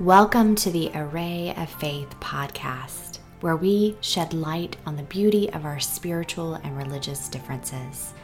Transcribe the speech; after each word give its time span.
Welcome 0.00 0.54
to 0.54 0.70
the 0.70 0.90
Array 0.94 1.52
of 1.58 1.68
Faith 1.68 2.08
podcast, 2.20 3.18
where 3.42 3.56
we 3.56 3.98
shed 4.00 4.32
light 4.32 4.78
on 4.86 4.96
the 4.96 5.02
beauty 5.02 5.52
of 5.52 5.66
our 5.66 5.78
spiritual 5.78 6.54
and 6.54 6.74
religious 6.74 7.28
differences. 7.28 8.14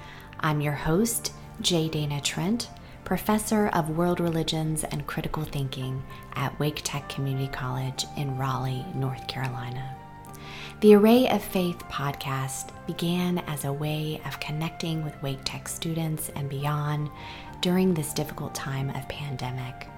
I'm 0.40 0.62
your 0.62 0.72
host, 0.72 1.34
J. 1.60 1.90
Dana 1.90 2.22
Trent, 2.22 2.70
professor 3.04 3.68
of 3.68 3.90
world 3.90 4.20
religions 4.20 4.84
and 4.84 5.06
critical 5.06 5.42
thinking 5.42 6.02
at 6.32 6.58
Wake 6.58 6.80
Tech 6.82 7.10
Community 7.10 7.48
College 7.48 8.06
in 8.16 8.38
Raleigh, 8.38 8.86
North 8.94 9.28
Carolina. 9.28 9.94
The 10.80 10.94
Array 10.94 11.28
of 11.28 11.44
Faith 11.44 11.80
podcast 11.90 12.70
began 12.86 13.40
as 13.40 13.66
a 13.66 13.72
way 13.74 14.22
of 14.24 14.40
connecting 14.40 15.04
with 15.04 15.22
Wake 15.22 15.40
Tech 15.44 15.68
students 15.68 16.30
and 16.36 16.48
beyond 16.48 17.10
during 17.60 17.92
this 17.92 18.14
difficult 18.14 18.54
time 18.54 18.88
of 18.88 19.06
pandemic. 19.10 19.88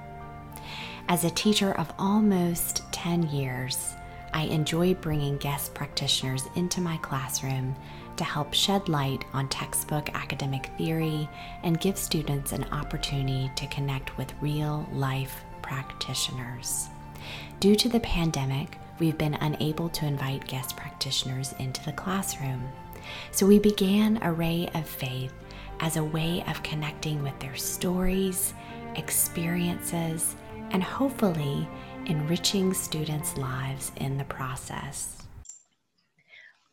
As 1.10 1.24
a 1.24 1.30
teacher 1.30 1.72
of 1.78 1.90
almost 1.98 2.82
10 2.92 3.30
years, 3.30 3.94
I 4.34 4.42
enjoy 4.42 4.92
bringing 4.92 5.38
guest 5.38 5.72
practitioners 5.72 6.44
into 6.54 6.82
my 6.82 6.98
classroom 6.98 7.74
to 8.18 8.24
help 8.24 8.52
shed 8.52 8.90
light 8.90 9.24
on 9.32 9.48
textbook 9.48 10.14
academic 10.14 10.66
theory 10.76 11.26
and 11.62 11.80
give 11.80 11.96
students 11.96 12.52
an 12.52 12.64
opportunity 12.72 13.50
to 13.56 13.66
connect 13.68 14.18
with 14.18 14.34
real 14.42 14.86
life 14.92 15.44
practitioners. 15.62 16.88
Due 17.58 17.74
to 17.76 17.88
the 17.88 18.00
pandemic, 18.00 18.76
we've 18.98 19.16
been 19.16 19.34
unable 19.36 19.88
to 19.88 20.04
invite 20.04 20.46
guest 20.46 20.76
practitioners 20.76 21.54
into 21.58 21.82
the 21.86 21.92
classroom. 21.92 22.68
So 23.30 23.46
we 23.46 23.58
began 23.58 24.22
Array 24.22 24.68
of 24.74 24.86
Faith 24.86 25.32
as 25.80 25.96
a 25.96 26.04
way 26.04 26.44
of 26.46 26.62
connecting 26.62 27.22
with 27.22 27.38
their 27.38 27.56
stories, 27.56 28.52
experiences, 28.94 30.36
and 30.70 30.82
hopefully 30.82 31.68
enriching 32.06 32.72
students' 32.74 33.36
lives 33.36 33.92
in 33.96 34.18
the 34.18 34.24
process. 34.24 35.22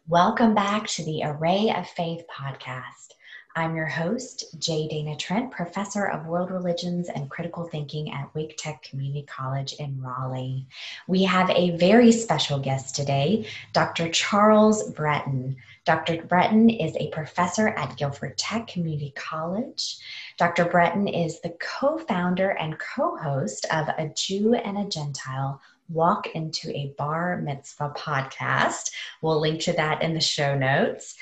Welcome 0.08 0.54
back 0.54 0.88
to 0.88 1.04
the 1.04 1.24
Array 1.24 1.74
of 1.76 1.88
Faith 1.88 2.24
podcast. 2.32 3.14
I'm 3.58 3.74
your 3.74 3.86
host, 3.86 4.60
J. 4.60 4.90
Dana 4.90 5.16
Trent, 5.16 5.50
professor 5.50 6.08
of 6.08 6.28
world 6.28 6.52
religions 6.52 7.08
and 7.08 7.30
critical 7.30 7.64
thinking 7.64 8.12
at 8.12 8.34
Wake 8.36 8.56
Tech 8.58 8.84
Community 8.84 9.24
College 9.24 9.74
in 9.80 10.02
Raleigh. 10.02 10.68
We 11.08 11.24
have 11.24 11.50
a 11.50 11.78
very 11.78 12.12
special 12.12 12.60
guest 12.60 12.98
today, 12.98 13.48
Dr. 13.72 14.10
Charles 14.10 14.92
Breton. 14.92 15.56
Dr. 15.86 16.24
Breton 16.24 16.72
is 16.72 16.96
a 16.98 17.12
professor 17.12 17.70
at 17.70 17.96
Guilford 17.96 18.38
Tech 18.40 18.68
Community 18.68 19.14
College. 19.16 19.98
Dr. 20.38 20.66
Breton 20.66 21.08
is 21.08 21.42
the 21.42 21.56
co 21.60 22.00
founder 22.00 22.50
and 22.50 22.80
co 22.80 23.16
host 23.16 23.68
of 23.72 23.88
A 23.90 24.12
Jew 24.16 24.56
and 24.56 24.80
a 24.80 24.90
Gentile 24.90 25.62
Walk 25.90 26.26
into 26.34 26.72
a 26.72 26.96
Bar 26.98 27.38
Mitzvah 27.38 27.94
podcast. 27.96 28.90
We'll 29.22 29.40
link 29.40 29.62
to 29.62 29.74
that 29.74 30.02
in 30.02 30.16
the 30.16 30.20
show 30.20 30.58
notes. 30.58 31.16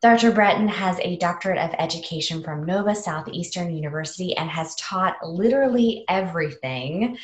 Dr. 0.00 0.30
Breton 0.30 0.68
has 0.68 0.98
a 1.00 1.16
doctorate 1.16 1.58
of 1.58 1.74
education 1.78 2.42
from 2.42 2.64
Nova 2.64 2.94
Southeastern 2.94 3.74
University 3.74 4.36
and 4.36 4.48
has 4.48 4.74
taught 4.76 5.16
literally 5.26 6.04
everything 6.08 7.18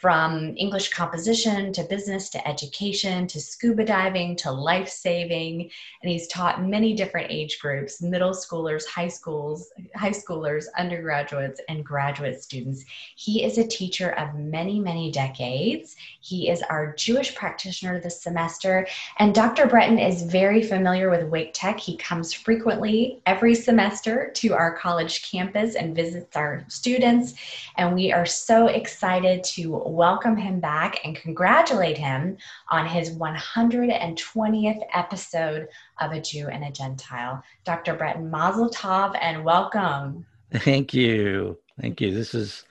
from 0.00 0.54
English 0.56 0.90
composition 0.90 1.72
to 1.72 1.82
business 1.82 2.28
to 2.30 2.48
education 2.48 3.26
to 3.26 3.40
scuba 3.40 3.84
diving 3.84 4.36
to 4.36 4.52
life 4.52 4.88
saving. 4.88 5.70
And 6.02 6.10
he's 6.10 6.28
taught 6.28 6.64
many 6.64 6.94
different 6.94 7.30
age 7.30 7.58
groups 7.60 8.00
middle 8.00 8.30
schoolers, 8.30 8.86
high 8.86 9.08
schools, 9.08 9.70
high 9.96 10.10
schoolers, 10.10 10.66
undergraduates, 10.76 11.60
and 11.68 11.84
graduate 11.84 12.42
students. 12.42 12.84
He 13.16 13.44
is 13.44 13.58
a 13.58 13.66
teacher 13.66 14.10
of 14.10 14.34
many, 14.34 14.78
many 14.78 15.10
decades. 15.10 15.96
He 16.20 16.48
is 16.48 16.62
our 16.62 16.94
Jewish 16.94 17.34
practitioner 17.34 18.00
this 18.00 18.22
semester. 18.22 18.86
And 19.18 19.34
Dr. 19.34 19.66
Breton 19.66 19.98
is 19.98 20.22
very 20.22 20.62
familiar 20.62 21.10
with 21.10 21.28
Wake 21.28 21.50
Tech. 21.54 21.80
He 21.80 21.96
comes 21.96 22.32
frequently 22.32 23.20
every 23.26 23.54
semester 23.54 24.30
to 24.34 24.54
our 24.54 24.76
college 24.76 25.28
campus 25.28 25.74
and 25.74 25.96
visits 25.96 26.36
our 26.36 26.64
students. 26.68 27.34
And 27.76 27.94
we 27.94 28.12
are 28.12 28.26
so 28.26 28.68
excited 28.68 29.42
to 29.44 29.87
welcome 29.88 30.36
him 30.36 30.60
back 30.60 31.00
and 31.04 31.16
congratulate 31.16 31.98
him 31.98 32.36
on 32.70 32.86
his 32.86 33.10
120th 33.16 34.80
episode 34.94 35.68
of 36.00 36.12
A 36.12 36.20
Jew 36.20 36.48
and 36.48 36.64
a 36.64 36.70
Gentile. 36.70 37.42
Dr. 37.64 37.94
Breton 37.94 38.30
Mazel 38.30 38.70
Tov 38.70 39.16
and 39.20 39.44
welcome. 39.44 40.26
Thank 40.52 40.94
you. 40.94 41.58
Thank 41.80 42.00
you. 42.00 42.12
This 42.12 42.34
is, 42.34 42.64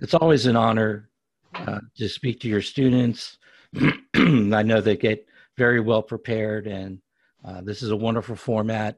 it's 0.00 0.14
always 0.14 0.46
an 0.46 0.56
honor 0.56 1.08
uh, 1.54 1.80
to 1.96 2.08
speak 2.08 2.40
to 2.40 2.48
your 2.48 2.62
students. 2.62 3.38
I 4.14 4.62
know 4.62 4.80
they 4.80 4.96
get 4.96 5.26
very 5.56 5.80
well 5.80 6.02
prepared, 6.02 6.66
and 6.66 7.00
uh, 7.44 7.60
this 7.62 7.82
is 7.82 7.90
a 7.90 7.96
wonderful 7.96 8.36
format 8.36 8.96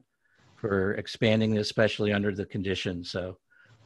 for 0.57 0.95
expanding, 0.95 1.59
especially 1.59 2.13
under 2.13 2.33
the 2.33 2.47
conditions. 2.47 3.11
So, 3.11 3.39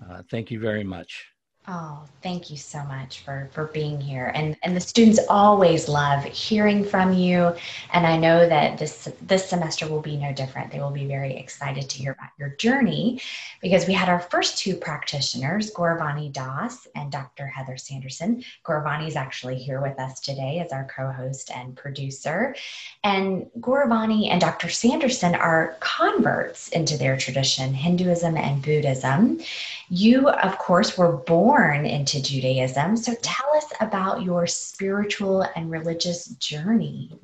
uh, 0.09 0.22
thank 0.31 0.50
you 0.50 0.60
very 0.60 0.84
much. 0.84 1.26
Oh, 1.69 2.04
thank 2.22 2.49
you 2.49 2.56
so 2.56 2.81
much 2.84 3.22
for 3.22 3.49
for 3.53 3.65
being 3.66 4.00
here. 4.00 4.31
And 4.37 4.56
and 4.62 4.77
the 4.77 4.81
students 4.81 5.19
always 5.28 5.88
love 5.88 6.22
hearing 6.22 6.84
from 6.84 7.12
you. 7.12 7.53
And 7.93 8.06
I 8.06 8.16
know 8.16 8.49
that 8.49 8.78
this 8.78 9.09
this 9.22 9.50
semester 9.50 9.88
will 9.88 10.00
be 10.00 10.16
no 10.16 10.32
different. 10.32 10.71
They 10.71 10.78
will 10.78 10.93
be 10.93 11.06
very 11.06 11.37
excited 11.37 11.91
to 11.91 11.99
hear 11.99 12.12
about 12.12 12.31
your 12.38 12.50
journey 12.50 13.21
because 13.60 13.88
we 13.88 13.94
had 13.94 14.09
our 14.09 14.21
first 14.21 14.59
two 14.59 14.77
practitioners, 14.77 15.72
Gauravani 15.72 16.32
Das 16.32 16.87
and 16.94 17.10
Dr. 17.10 17.49
Heather 17.49 17.77
Sanderson. 17.77 18.44
Gauravani 18.65 19.09
is 19.09 19.16
actually 19.16 19.56
here 19.56 19.81
with 19.81 19.98
us 19.98 20.21
today 20.21 20.60
as 20.60 20.71
our 20.71 20.84
co-host 20.84 21.50
and 21.50 21.77
producer. 21.77 22.54
And 23.03 23.50
Gauravani 23.59 24.31
and 24.31 24.41
Dr. 24.41 24.69
Sanderson 24.69 25.34
are 25.34 25.77
converts 25.81 26.69
into 26.69 26.97
their 26.97 27.16
tradition, 27.16 27.75
Hinduism 27.75 28.37
and 28.37 28.62
Buddhism. 28.62 29.41
You, 29.88 30.28
of 30.28 30.58
course, 30.58 30.98
were 30.98 31.16
born 31.19 31.86
into 31.86 32.22
Judaism. 32.22 32.97
So 32.97 33.14
tell 33.22 33.47
us 33.56 33.72
about 33.80 34.22
your 34.22 34.47
spiritual 34.47 35.42
and 35.54 35.70
religious 35.70 36.26
journey. 36.36 37.19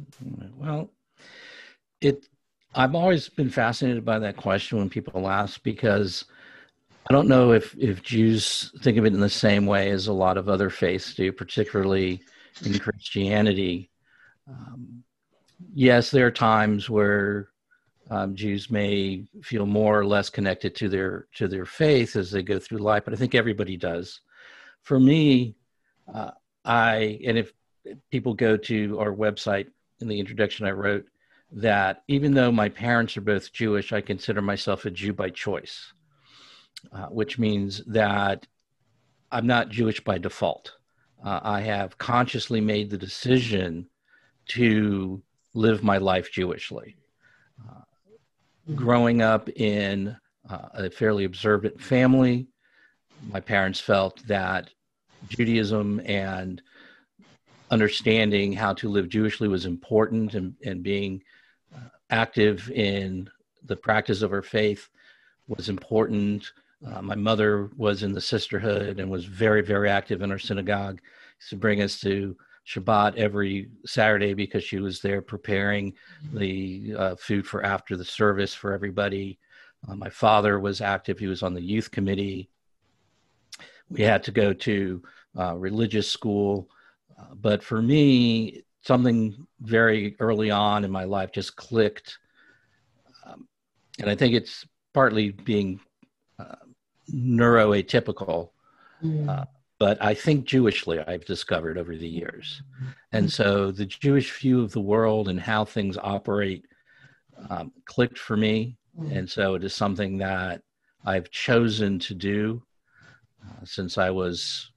Well, 0.56 0.90
it 2.00 2.26
I've 2.74 2.94
always 2.94 3.28
been 3.28 3.50
fascinated 3.50 4.04
by 4.04 4.18
that 4.20 4.36
question 4.36 4.78
when 4.78 4.88
people 4.88 5.28
ask 5.28 5.62
because 5.62 6.24
I 7.08 7.12
don't 7.12 7.28
know 7.28 7.52
if, 7.52 7.76
if 7.78 8.02
Jews 8.02 8.72
think 8.80 8.96
of 8.96 9.04
it 9.04 9.12
in 9.12 9.20
the 9.20 9.28
same 9.28 9.66
way 9.66 9.90
as 9.90 10.06
a 10.06 10.12
lot 10.12 10.38
of 10.38 10.48
other 10.48 10.70
faiths 10.70 11.14
do, 11.14 11.32
particularly 11.32 12.22
in 12.64 12.78
Christianity. 12.78 13.90
Um, 14.48 15.02
yes, 15.74 16.10
there 16.10 16.26
are 16.26 16.30
times 16.30 16.88
where 16.88 17.48
um, 18.10 18.34
Jews 18.34 18.70
may 18.70 19.24
feel 19.42 19.66
more 19.66 19.98
or 19.98 20.06
less 20.06 20.28
connected 20.28 20.74
to 20.76 20.88
their 20.88 21.28
to 21.34 21.48
their 21.48 21.64
faith 21.64 22.16
as 22.16 22.30
they 22.30 22.42
go 22.42 22.58
through 22.58 22.78
life, 22.78 23.04
but 23.04 23.14
I 23.14 23.16
think 23.16 23.34
everybody 23.34 23.76
does. 23.76 24.20
For 24.82 24.98
me, 24.98 25.54
uh, 26.12 26.32
I 26.64 27.20
and 27.26 27.38
if 27.38 27.52
people 28.10 28.34
go 28.34 28.56
to 28.56 28.98
our 28.98 29.12
website 29.12 29.68
in 30.00 30.08
the 30.08 30.18
introduction 30.18 30.66
I 30.66 30.70
wrote 30.70 31.06
that 31.52 32.02
even 32.08 32.34
though 32.34 32.50
my 32.50 32.68
parents 32.68 33.16
are 33.16 33.22
both 33.22 33.52
Jewish, 33.52 33.92
I 33.92 34.00
consider 34.00 34.40
myself 34.40 34.84
a 34.84 34.90
Jew 34.90 35.12
by 35.12 35.30
choice, 35.30 35.92
uh, 36.92 37.06
which 37.06 37.38
means 37.38 37.82
that 37.86 38.46
I'm 39.30 39.46
not 39.46 39.68
Jewish 39.68 40.02
by 40.02 40.18
default. 40.18 40.72
Uh, 41.24 41.40
I 41.42 41.60
have 41.60 41.98
consciously 41.98 42.60
made 42.60 42.90
the 42.90 42.98
decision 42.98 43.88
to 44.48 45.22
live 45.54 45.82
my 45.82 45.98
life 45.98 46.32
Jewishly. 46.32 46.96
Uh, 47.60 47.82
growing 48.74 49.22
up 49.22 49.48
in 49.50 50.16
uh, 50.48 50.68
a 50.74 50.90
fairly 50.90 51.24
observant 51.24 51.80
family, 51.80 52.46
my 53.30 53.40
parents 53.40 53.80
felt 53.80 54.24
that 54.26 54.70
Judaism 55.28 56.00
and 56.04 56.62
understanding 57.70 58.52
how 58.52 58.74
to 58.74 58.88
live 58.88 59.08
Jewishly 59.08 59.48
was 59.48 59.66
important 59.66 60.34
and, 60.34 60.54
and 60.64 60.82
being 60.82 61.22
uh, 61.74 61.88
active 62.10 62.70
in 62.70 63.28
the 63.64 63.76
practice 63.76 64.22
of 64.22 64.32
our 64.32 64.42
faith 64.42 64.88
was 65.48 65.68
important. 65.68 66.52
Uh, 66.86 67.00
my 67.00 67.14
mother 67.14 67.70
was 67.76 68.02
in 68.02 68.12
the 68.12 68.20
sisterhood 68.20 68.98
and 68.98 69.10
was 69.10 69.24
very, 69.24 69.62
very 69.62 69.88
active 69.88 70.22
in 70.22 70.30
our 70.30 70.38
synagogue. 70.38 71.00
to 71.48 71.56
bring 71.56 71.80
us 71.82 72.00
to 72.00 72.36
Shabbat 72.66 73.16
every 73.16 73.70
Saturday 73.84 74.34
because 74.34 74.62
she 74.62 74.78
was 74.78 75.00
there 75.00 75.20
preparing 75.20 75.94
the 76.32 76.94
uh, 76.96 77.16
food 77.16 77.46
for 77.46 77.64
after 77.64 77.96
the 77.96 78.04
service 78.04 78.54
for 78.54 78.72
everybody. 78.72 79.38
Uh, 79.88 79.96
my 79.96 80.08
father 80.08 80.60
was 80.60 80.80
active, 80.80 81.18
he 81.18 81.26
was 81.26 81.42
on 81.42 81.54
the 81.54 81.62
youth 81.62 81.90
committee. 81.90 82.48
We 83.90 84.02
had 84.02 84.22
to 84.24 84.30
go 84.30 84.52
to 84.52 85.02
uh, 85.38 85.56
religious 85.56 86.08
school. 86.08 86.68
Uh, 87.18 87.34
but 87.34 87.62
for 87.62 87.82
me, 87.82 88.62
something 88.82 89.46
very 89.60 90.16
early 90.20 90.50
on 90.50 90.84
in 90.84 90.90
my 90.90 91.04
life 91.04 91.32
just 91.32 91.56
clicked. 91.56 92.18
Um, 93.26 93.48
and 93.98 94.08
I 94.08 94.14
think 94.14 94.34
it's 94.34 94.66
partly 94.94 95.30
being 95.30 95.80
uh, 96.38 96.54
neuroatypical. 97.12 98.50
Mm. 99.02 99.46
But 99.82 100.00
I 100.00 100.14
think 100.14 100.46
Jewishly, 100.46 101.00
I've 101.08 101.24
discovered 101.24 101.76
over 101.76 101.96
the 101.96 102.06
years. 102.06 102.62
And 103.10 103.28
so 103.32 103.72
the 103.72 103.84
Jewish 103.84 104.30
view 104.38 104.62
of 104.62 104.70
the 104.70 104.80
world 104.80 105.28
and 105.28 105.40
how 105.40 105.64
things 105.64 105.98
operate 105.98 106.66
um, 107.50 107.72
clicked 107.84 108.16
for 108.16 108.36
me. 108.36 108.76
And 109.10 109.28
so 109.28 109.56
it 109.56 109.64
is 109.64 109.74
something 109.74 110.18
that 110.18 110.62
I've 111.04 111.32
chosen 111.32 111.98
to 111.98 112.14
do 112.14 112.62
uh, 113.44 113.64
since 113.64 113.98
I 113.98 114.10
was, 114.10 114.70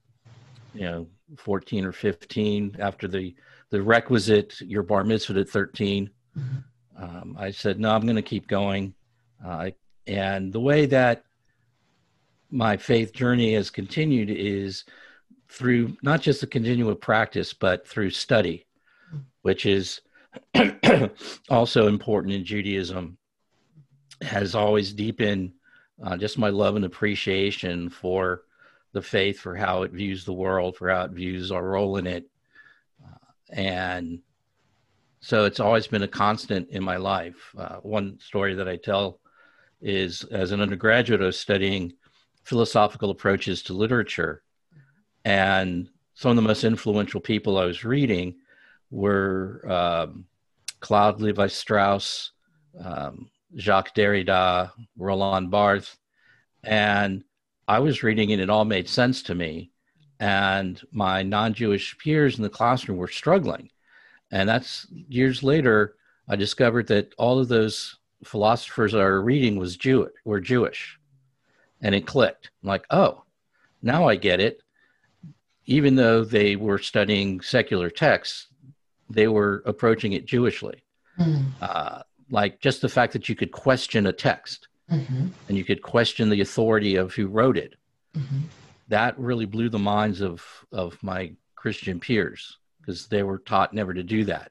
you 0.74 0.86
know, 0.86 1.06
14 1.38 1.84
or 1.84 1.92
15 1.92 2.74
after 2.80 3.06
the, 3.06 3.32
the 3.70 3.80
requisite, 3.80 4.60
your 4.60 4.82
bar 4.82 5.04
mitzvah 5.04 5.38
at 5.38 5.48
13. 5.48 6.10
Um, 6.98 7.36
I 7.38 7.52
said, 7.52 7.78
no, 7.78 7.92
I'm 7.92 8.02
going 8.02 8.16
to 8.16 8.22
keep 8.22 8.48
going. 8.48 8.92
Uh, 9.46 9.70
and 10.08 10.52
the 10.52 10.58
way 10.58 10.86
that 10.86 11.22
my 12.50 12.76
faith 12.76 13.12
journey 13.12 13.54
has 13.54 13.70
continued 13.70 14.30
is 14.30 14.84
through 15.48 15.96
not 16.02 16.20
just 16.20 16.40
the 16.40 16.46
continual 16.46 16.94
practice, 16.94 17.52
but 17.52 17.86
through 17.86 18.10
study, 18.10 18.66
which 19.42 19.66
is 19.66 20.00
also 21.50 21.88
important 21.88 22.34
in 22.34 22.44
Judaism, 22.44 23.16
has 24.22 24.54
always 24.54 24.92
deepened 24.92 25.52
uh, 26.02 26.16
just 26.16 26.38
my 26.38 26.50
love 26.50 26.76
and 26.76 26.84
appreciation 26.84 27.88
for 27.88 28.42
the 28.92 29.02
faith, 29.02 29.38
for 29.40 29.54
how 29.54 29.82
it 29.82 29.92
views 29.92 30.24
the 30.24 30.32
world, 30.32 30.76
for 30.76 30.90
how 30.90 31.02
it 31.02 31.10
views 31.10 31.50
our 31.50 31.64
role 31.64 31.96
in 31.96 32.06
it. 32.06 32.28
Uh, 33.02 33.28
and 33.50 34.20
so 35.20 35.44
it's 35.44 35.60
always 35.60 35.86
been 35.86 36.02
a 36.02 36.08
constant 36.08 36.68
in 36.70 36.82
my 36.82 36.96
life. 36.96 37.54
Uh, 37.56 37.76
one 37.76 38.18
story 38.20 38.54
that 38.54 38.68
I 38.68 38.76
tell 38.76 39.20
is 39.80 40.24
as 40.24 40.52
an 40.52 40.60
undergraduate, 40.60 41.20
I 41.20 41.26
was 41.26 41.38
studying 41.38 41.92
philosophical 42.46 43.10
approaches 43.10 43.60
to 43.64 43.74
literature. 43.74 44.42
And 45.24 45.88
some 46.14 46.30
of 46.30 46.36
the 46.36 46.42
most 46.42 46.62
influential 46.62 47.20
people 47.20 47.58
I 47.58 47.64
was 47.64 47.84
reading 47.84 48.36
were 48.90 49.68
um, 49.68 50.24
Claude 50.78 51.20
Levi 51.20 51.48
Strauss, 51.48 52.30
um, 52.82 53.28
Jacques 53.58 53.96
Derrida, 53.96 54.70
Roland 54.96 55.50
Barthes. 55.50 55.96
And 56.62 57.24
I 57.66 57.80
was 57.80 58.04
reading 58.04 58.30
it, 58.30 58.38
it 58.38 58.48
all 58.48 58.64
made 58.64 58.88
sense 58.88 59.24
to 59.24 59.34
me. 59.34 59.72
And 60.20 60.80
my 60.92 61.24
non 61.24 61.52
Jewish 61.52 61.98
peers 61.98 62.36
in 62.36 62.44
the 62.44 62.48
classroom 62.48 62.96
were 62.96 63.08
struggling. 63.08 63.70
And 64.30 64.48
that's 64.48 64.86
years 64.90 65.42
later, 65.42 65.96
I 66.28 66.36
discovered 66.36 66.86
that 66.88 67.12
all 67.18 67.40
of 67.40 67.48
those 67.48 67.96
philosophers 68.24 68.94
I 68.94 69.04
was 69.04 69.24
reading 69.24 69.58
was 69.58 69.76
Jew 69.76 70.08
were 70.24 70.40
Jewish 70.40 70.95
and 71.86 71.94
it 71.94 72.04
clicked. 72.04 72.50
I'm 72.62 72.68
like, 72.68 72.84
oh, 72.90 73.22
now 73.80 74.08
I 74.08 74.16
get 74.16 74.40
it. 74.40 74.60
Even 75.66 75.94
though 75.94 76.24
they 76.24 76.56
were 76.56 76.78
studying 76.78 77.40
secular 77.40 77.90
texts, 77.90 78.48
they 79.08 79.28
were 79.28 79.62
approaching 79.66 80.12
it 80.12 80.26
Jewishly. 80.26 80.82
Mm-hmm. 81.16 81.44
Uh, 81.60 82.02
like 82.28 82.60
just 82.60 82.82
the 82.82 82.88
fact 82.88 83.12
that 83.12 83.28
you 83.28 83.36
could 83.36 83.52
question 83.52 84.08
a 84.08 84.12
text 84.12 84.66
mm-hmm. 84.90 85.28
and 85.48 85.56
you 85.56 85.64
could 85.64 85.80
question 85.80 86.28
the 86.28 86.40
authority 86.40 86.96
of 86.96 87.14
who 87.14 87.28
wrote 87.28 87.56
it. 87.56 87.76
Mm-hmm. 88.16 88.40
That 88.88 89.16
really 89.16 89.46
blew 89.46 89.68
the 89.68 89.78
minds 89.78 90.20
of, 90.20 90.44
of 90.72 91.00
my 91.04 91.34
Christian 91.54 92.00
peers 92.00 92.58
because 92.80 93.06
they 93.06 93.22
were 93.22 93.38
taught 93.38 93.72
never 93.72 93.94
to 93.94 94.02
do 94.02 94.24
that. 94.24 94.50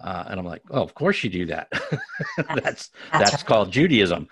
Uh, 0.00 0.24
and 0.28 0.40
I'm 0.40 0.46
like, 0.46 0.62
oh, 0.70 0.82
of 0.82 0.94
course 0.94 1.22
you 1.22 1.30
do 1.30 1.46
that. 1.46 1.68
that's 2.36 2.54
that's, 2.56 2.90
that's 3.12 3.32
right. 3.32 3.46
called 3.46 3.70
Judaism, 3.70 4.28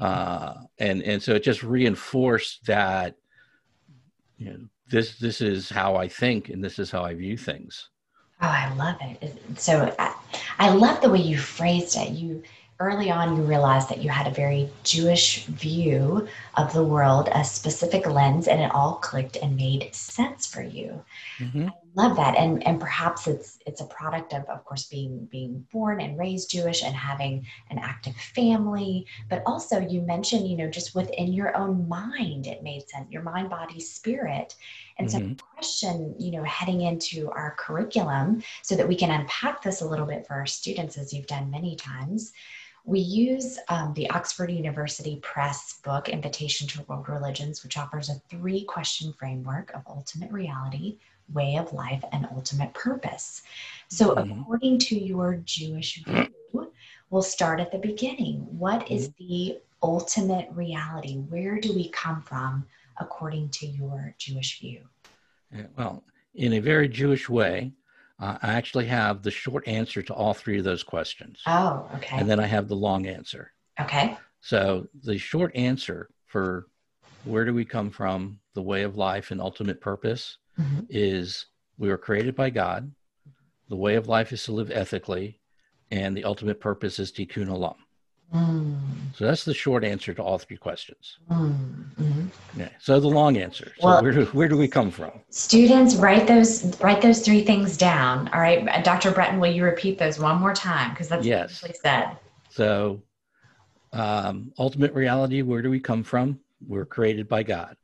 uh, 0.00 0.54
and 0.78 1.02
and 1.02 1.22
so 1.22 1.34
it 1.34 1.42
just 1.42 1.62
reinforced 1.62 2.66
that 2.66 3.16
you 4.38 4.46
know 4.46 4.58
this 4.90 5.18
this 5.18 5.40
is 5.40 5.70
how 5.70 5.96
I 5.96 6.08
think 6.08 6.48
and 6.48 6.62
this 6.62 6.78
is 6.78 6.90
how 6.90 7.04
I 7.04 7.14
view 7.14 7.36
things. 7.36 7.88
Oh, 8.42 8.48
I 8.48 8.74
love 8.74 8.96
it. 9.00 9.32
So 9.58 9.94
I, 9.98 10.14
I 10.58 10.70
love 10.70 11.00
the 11.00 11.08
way 11.08 11.20
you 11.20 11.38
phrased 11.38 11.96
it. 11.96 12.10
You 12.10 12.42
early 12.80 13.10
on 13.10 13.36
you 13.36 13.42
realized 13.42 13.88
that 13.88 14.02
you 14.02 14.10
had 14.10 14.26
a 14.26 14.30
very 14.30 14.68
Jewish 14.82 15.44
view 15.46 16.26
of 16.56 16.72
the 16.72 16.82
world, 16.82 17.28
a 17.32 17.44
specific 17.44 18.06
lens, 18.06 18.48
and 18.48 18.60
it 18.60 18.70
all 18.72 18.96
clicked 18.96 19.36
and 19.36 19.56
made 19.56 19.94
sense 19.94 20.46
for 20.46 20.62
you. 20.62 21.02
Mm-hmm. 21.38 21.68
I 21.68 21.72
love 21.94 22.16
that, 22.16 22.36
and 22.36 22.66
and 22.66 22.80
perhaps 22.80 23.26
it's 23.26 23.58
it's 23.66 23.80
a 23.80 23.86
product 23.86 24.32
of, 24.32 24.44
of 24.44 24.64
course, 24.64 24.84
being 24.86 25.26
being 25.26 25.66
born 25.72 26.00
and 26.00 26.18
raised 26.18 26.50
Jewish 26.50 26.82
and 26.82 26.94
having 26.94 27.46
an 27.70 27.78
active 27.78 28.16
family, 28.16 29.06
but 29.28 29.42
also 29.46 29.80
you 29.80 30.00
mentioned, 30.02 30.48
you 30.48 30.56
know, 30.56 30.68
just 30.68 30.94
within 30.94 31.32
your 31.32 31.56
own 31.56 31.88
mind, 31.88 32.46
it 32.46 32.62
made 32.62 32.88
sense. 32.88 33.10
Your 33.10 33.22
mind, 33.22 33.50
body, 33.50 33.80
spirit, 33.80 34.56
and 34.98 35.08
mm-hmm. 35.08 35.32
so, 35.32 35.44
question, 35.54 36.14
you 36.18 36.32
know, 36.32 36.44
heading 36.44 36.82
into 36.82 37.30
our 37.30 37.54
curriculum, 37.58 38.42
so 38.62 38.74
that 38.74 38.88
we 38.88 38.96
can 38.96 39.10
unpack 39.10 39.62
this 39.62 39.80
a 39.80 39.88
little 39.88 40.06
bit 40.06 40.26
for 40.26 40.34
our 40.34 40.46
students, 40.46 40.98
as 40.98 41.12
you've 41.12 41.26
done 41.26 41.50
many 41.50 41.76
times 41.76 42.32
we 42.86 43.00
use 43.00 43.58
um, 43.68 43.94
the 43.94 44.10
Oxford 44.10 44.50
University 44.50 45.18
Press 45.22 45.80
book, 45.82 46.10
Invitation 46.10 46.68
to 46.68 46.82
World 46.82 47.08
Religions, 47.08 47.64
which 47.64 47.78
offers 47.78 48.10
a 48.10 48.20
three 48.28 48.62
question 48.64 49.14
framework 49.14 49.72
of 49.74 49.82
ultimate 49.86 50.30
reality, 50.30 50.98
way 51.32 51.56
of 51.56 51.72
life, 51.72 52.04
and 52.12 52.28
ultimate 52.32 52.74
purpose. 52.74 53.42
So, 53.88 54.14
mm-hmm. 54.14 54.40
according 54.40 54.78
to 54.80 54.98
your 54.98 55.36
Jewish 55.44 56.02
view, 56.04 56.28
we'll 57.10 57.22
start 57.22 57.60
at 57.60 57.72
the 57.72 57.78
beginning. 57.78 58.46
What 58.58 58.90
is 58.90 59.08
mm-hmm. 59.08 59.26
the 59.26 59.58
ultimate 59.82 60.48
reality? 60.52 61.16
Where 61.16 61.58
do 61.58 61.74
we 61.74 61.88
come 61.90 62.22
from 62.22 62.66
according 62.98 63.50
to 63.50 63.66
your 63.66 64.14
Jewish 64.18 64.60
view? 64.60 64.80
Well, 65.76 66.02
in 66.34 66.54
a 66.54 66.58
very 66.58 66.88
Jewish 66.88 67.28
way, 67.28 67.72
uh, 68.20 68.38
I 68.42 68.54
actually 68.54 68.86
have 68.86 69.22
the 69.22 69.30
short 69.30 69.66
answer 69.66 70.02
to 70.02 70.14
all 70.14 70.34
three 70.34 70.58
of 70.58 70.64
those 70.64 70.82
questions. 70.82 71.40
Oh, 71.46 71.88
okay. 71.96 72.16
And 72.18 72.28
then 72.28 72.40
I 72.40 72.46
have 72.46 72.68
the 72.68 72.76
long 72.76 73.06
answer. 73.06 73.52
Okay. 73.80 74.16
So 74.40 74.86
the 75.02 75.18
short 75.18 75.54
answer 75.54 76.08
for 76.26 76.66
where 77.24 77.44
do 77.44 77.54
we 77.54 77.64
come 77.64 77.90
from, 77.90 78.38
the 78.54 78.62
way 78.62 78.82
of 78.82 78.96
life, 78.96 79.30
and 79.30 79.40
ultimate 79.40 79.80
purpose 79.80 80.38
mm-hmm. 80.58 80.80
is 80.88 81.46
we 81.78 81.88
were 81.88 81.98
created 81.98 82.34
by 82.34 82.50
God. 82.50 82.90
The 83.68 83.76
way 83.76 83.94
of 83.96 84.08
life 84.08 84.32
is 84.32 84.44
to 84.44 84.52
live 84.52 84.70
ethically, 84.70 85.40
and 85.90 86.16
the 86.16 86.24
ultimate 86.24 86.60
purpose 86.60 86.98
is 86.98 87.10
tikkun 87.10 87.48
olam. 87.48 87.76
Mm. 88.34 88.76
So 89.14 89.24
that's 89.24 89.44
the 89.44 89.54
short 89.54 89.84
answer 89.84 90.12
to 90.14 90.22
all 90.22 90.38
three 90.38 90.56
questions. 90.56 91.18
Mm. 91.30 91.94
Mm-hmm. 91.94 92.60
Yeah. 92.60 92.68
So 92.80 92.98
the 92.98 93.08
long 93.08 93.36
answer. 93.36 93.72
So 93.78 93.86
well, 93.86 94.02
where 94.02 94.12
do 94.12 94.24
where 94.26 94.48
do 94.48 94.56
we 94.56 94.66
come 94.66 94.90
from? 94.90 95.12
Students, 95.30 95.94
write 95.96 96.26
those 96.26 96.80
write 96.80 97.00
those 97.00 97.24
three 97.24 97.44
things 97.44 97.76
down. 97.76 98.28
All 98.32 98.40
right, 98.40 98.84
Dr. 98.84 99.12
Breton, 99.12 99.38
will 99.38 99.52
you 99.52 99.64
repeat 99.64 99.98
those 99.98 100.18
one 100.18 100.40
more 100.40 100.52
time 100.54 100.90
because 100.90 101.08
that's 101.08 101.24
yes. 101.24 101.62
what 101.62 101.76
said. 101.76 102.16
So, 102.50 103.02
um, 103.92 104.52
ultimate 104.58 104.92
reality. 104.94 105.42
Where 105.42 105.62
do 105.62 105.70
we 105.70 105.80
come 105.80 106.02
from? 106.02 106.40
We're 106.66 106.86
created 106.86 107.28
by 107.28 107.42
God. 107.44 107.76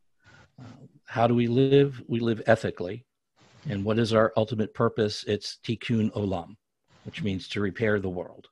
How 1.10 1.26
do 1.26 1.34
we 1.34 1.48
live? 1.48 2.00
We 2.06 2.20
live 2.20 2.40
ethically. 2.46 3.04
And 3.68 3.84
what 3.84 3.98
is 3.98 4.12
our 4.12 4.32
ultimate 4.36 4.72
purpose? 4.74 5.24
It's 5.26 5.58
tikkun 5.64 6.12
olam, 6.12 6.54
which 7.04 7.20
means 7.20 7.48
to 7.48 7.60
repair 7.60 7.98
the 7.98 8.08
world. 8.08 8.46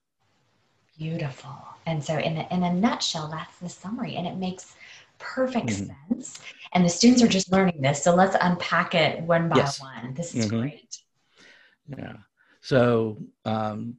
Beautiful. 0.99 1.57
And 1.87 2.03
so, 2.03 2.19
in 2.19 2.37
a, 2.37 2.49
in 2.51 2.65
a 2.65 2.75
nutshell, 2.75 3.29
that's 3.31 3.57
the 3.61 3.69
summary, 3.69 4.17
and 4.17 4.27
it 4.27 4.35
makes 4.39 4.75
perfect 5.21 5.69
mm-hmm. 5.69 5.93
sense. 6.09 6.41
And 6.73 6.85
the 6.85 6.89
students 6.89 7.23
are 7.23 7.29
just 7.29 7.53
learning 7.53 7.81
this. 7.81 8.03
So 8.03 8.13
let's 8.13 8.37
unpack 8.41 8.93
it 8.97 9.21
one 9.23 9.49
by 9.49 9.59
yes. 9.59 9.81
one. 9.81 10.15
This 10.15 10.35
is 10.35 10.47
mm-hmm. 10.47 10.59
great. 10.59 10.99
Yeah. 11.97 12.17
So, 12.61 13.19
um, 13.45 13.99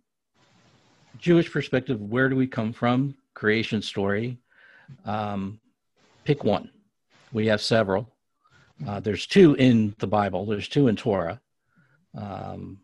Jewish 1.17 1.49
perspective, 1.49 2.01
where 2.01 2.27
do 2.27 2.35
we 2.35 2.45
come 2.45 2.73
from? 2.73 3.15
Creation 3.35 3.81
story. 3.81 4.37
Um, 5.05 5.61
pick 6.25 6.43
one. 6.43 6.71
We 7.31 7.47
have 7.47 7.61
several. 7.61 8.11
Uh, 8.87 8.99
there's 8.99 9.27
two 9.27 9.55
in 9.55 9.95
the 9.99 10.07
Bible. 10.07 10.45
There's 10.45 10.67
two 10.67 10.87
in 10.87 10.95
Torah. 10.95 11.41
Um, 12.15 12.79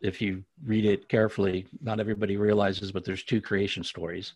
if 0.00 0.20
you 0.20 0.44
read 0.64 0.84
it 0.84 1.08
carefully, 1.08 1.66
not 1.82 1.98
everybody 1.98 2.36
realizes, 2.36 2.92
but 2.92 3.04
there's 3.04 3.24
two 3.24 3.40
creation 3.40 3.82
stories. 3.82 4.34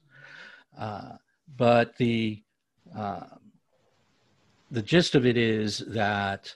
Uh, 0.79 1.12
but 1.57 1.97
the 1.97 2.43
uh, 2.97 3.25
the 4.71 4.83
gist 4.83 5.14
of 5.14 5.26
it 5.26 5.37
is 5.37 5.79
that 5.88 6.55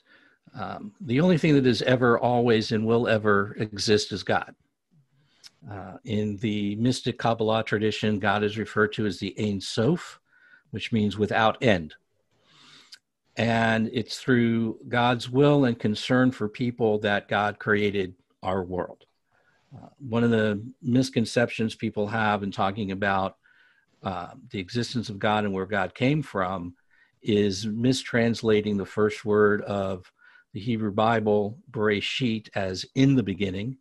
um, 0.58 0.92
the 1.00 1.20
only 1.20 1.36
thing 1.36 1.54
that 1.54 1.66
is 1.66 1.82
ever, 1.82 2.18
always, 2.18 2.72
and 2.72 2.86
will 2.86 3.06
ever 3.06 3.54
exist 3.58 4.10
is 4.10 4.22
God. 4.22 4.54
Uh, 5.70 5.98
in 6.04 6.36
the 6.38 6.76
mystic 6.76 7.18
Kabbalah 7.18 7.62
tradition, 7.62 8.18
God 8.18 8.42
is 8.42 8.56
referred 8.56 8.92
to 8.94 9.06
as 9.06 9.18
the 9.18 9.34
Ein 9.38 9.60
Sof, 9.60 10.18
which 10.70 10.92
means 10.92 11.18
without 11.18 11.62
end. 11.62 11.94
And 13.36 13.90
it's 13.92 14.18
through 14.18 14.78
God's 14.88 15.28
will 15.28 15.66
and 15.66 15.78
concern 15.78 16.30
for 16.30 16.48
people 16.48 16.98
that 17.00 17.28
God 17.28 17.58
created 17.58 18.14
our 18.42 18.62
world. 18.62 19.04
Uh, 19.76 19.88
one 19.98 20.24
of 20.24 20.30
the 20.30 20.62
misconceptions 20.80 21.74
people 21.74 22.06
have 22.06 22.42
in 22.42 22.50
talking 22.50 22.92
about 22.92 23.36
uh, 24.02 24.28
the 24.50 24.58
existence 24.60 25.08
of 25.10 25.18
God 25.18 25.44
and 25.44 25.52
where 25.52 25.66
God 25.66 25.94
came 25.94 26.22
from 26.22 26.74
is 27.22 27.66
mistranslating 27.66 28.76
the 28.76 28.86
first 28.86 29.24
word 29.24 29.62
of 29.62 30.10
the 30.52 30.60
Hebrew 30.60 30.92
Bible, 30.92 31.58
Bereshit, 31.70 32.48
as 32.54 32.86
in 32.94 33.16
the 33.16 33.22
beginning. 33.22 33.78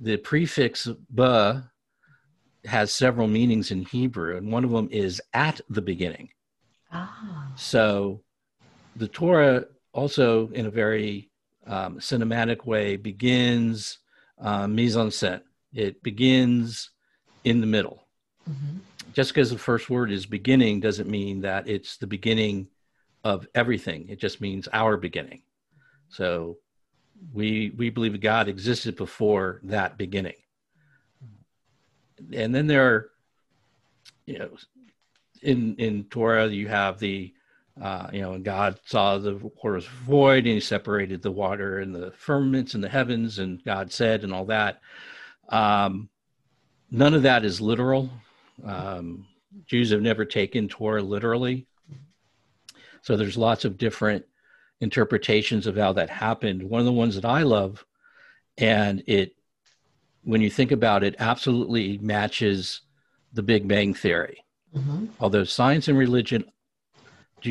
The 0.00 0.18
prefix 0.18 0.88
ba 1.08 1.70
has 2.66 2.92
several 2.92 3.28
meanings 3.28 3.70
in 3.70 3.82
Hebrew, 3.84 4.36
and 4.36 4.52
one 4.52 4.64
of 4.64 4.70
them 4.70 4.88
is 4.90 5.22
at 5.32 5.60
the 5.70 5.80
beginning. 5.80 6.30
Ah. 6.92 7.52
So 7.56 8.22
the 8.96 9.08
Torah 9.08 9.66
also, 9.92 10.48
in 10.48 10.66
a 10.66 10.70
very 10.70 11.30
um, 11.66 11.98
cinematic 11.98 12.66
way, 12.66 12.96
begins 12.96 13.98
uh, 14.38 14.66
mise 14.66 14.96
en 14.96 15.08
scène. 15.08 15.42
It 15.72 16.02
begins 16.02 16.90
in 17.44 17.60
the 17.60 17.66
middle. 17.66 18.06
Mm-hmm. 18.48 18.78
Just 19.12 19.30
because 19.30 19.50
the 19.50 19.58
first 19.58 19.88
word 19.88 20.10
is 20.10 20.26
beginning 20.26 20.80
doesn't 20.80 21.08
mean 21.08 21.40
that 21.40 21.68
it's 21.68 21.96
the 21.96 22.06
beginning 22.06 22.68
of 23.24 23.48
everything. 23.54 24.08
It 24.08 24.20
just 24.20 24.40
means 24.40 24.68
our 24.72 24.96
beginning. 24.96 25.42
So 26.08 26.58
we 27.32 27.72
we 27.76 27.90
believe 27.90 28.20
God 28.20 28.48
existed 28.48 28.96
before 28.96 29.60
that 29.64 29.96
beginning. 29.96 30.36
And 32.32 32.54
then 32.54 32.66
there 32.66 32.86
are, 32.86 33.10
you 34.26 34.38
know, 34.38 34.50
in 35.42 35.76
in 35.76 36.04
Torah 36.04 36.48
you 36.48 36.68
have 36.68 36.98
the 36.98 37.32
uh, 37.80 38.08
you 38.12 38.22
know, 38.22 38.32
and 38.32 38.44
God 38.44 38.78
saw 38.86 39.18
the 39.18 39.36
waters 39.62 39.86
void, 39.86 40.44
and 40.44 40.54
He 40.54 40.60
separated 40.60 41.22
the 41.22 41.30
water 41.30 41.78
and 41.78 41.94
the 41.94 42.12
firmaments 42.12 42.74
and 42.74 42.82
the 42.82 42.88
heavens, 42.88 43.38
and 43.38 43.62
God 43.64 43.92
said, 43.92 44.24
and 44.24 44.32
all 44.32 44.46
that. 44.46 44.80
Um, 45.48 46.08
none 46.90 47.14
of 47.14 47.22
that 47.22 47.44
is 47.44 47.60
literal. 47.60 48.10
Um, 48.64 49.26
Jews 49.66 49.90
have 49.90 50.02
never 50.02 50.24
taken 50.24 50.68
Torah 50.68 51.02
literally, 51.02 51.66
so 53.02 53.16
there's 53.16 53.36
lots 53.36 53.64
of 53.64 53.78
different 53.78 54.24
interpretations 54.80 55.66
of 55.66 55.76
how 55.76 55.92
that 55.94 56.10
happened. 56.10 56.62
One 56.62 56.80
of 56.80 56.86
the 56.86 56.92
ones 56.92 57.14
that 57.14 57.24
I 57.24 57.42
love, 57.42 57.84
and 58.58 59.02
it, 59.06 59.34
when 60.24 60.40
you 60.40 60.50
think 60.50 60.72
about 60.72 61.04
it, 61.04 61.16
absolutely 61.18 61.98
matches 61.98 62.80
the 63.32 63.42
Big 63.42 63.68
Bang 63.68 63.94
Theory. 63.94 64.44
Mm-hmm. 64.74 65.06
Although 65.20 65.44
science 65.44 65.88
and 65.88 65.96
religion 65.96 66.44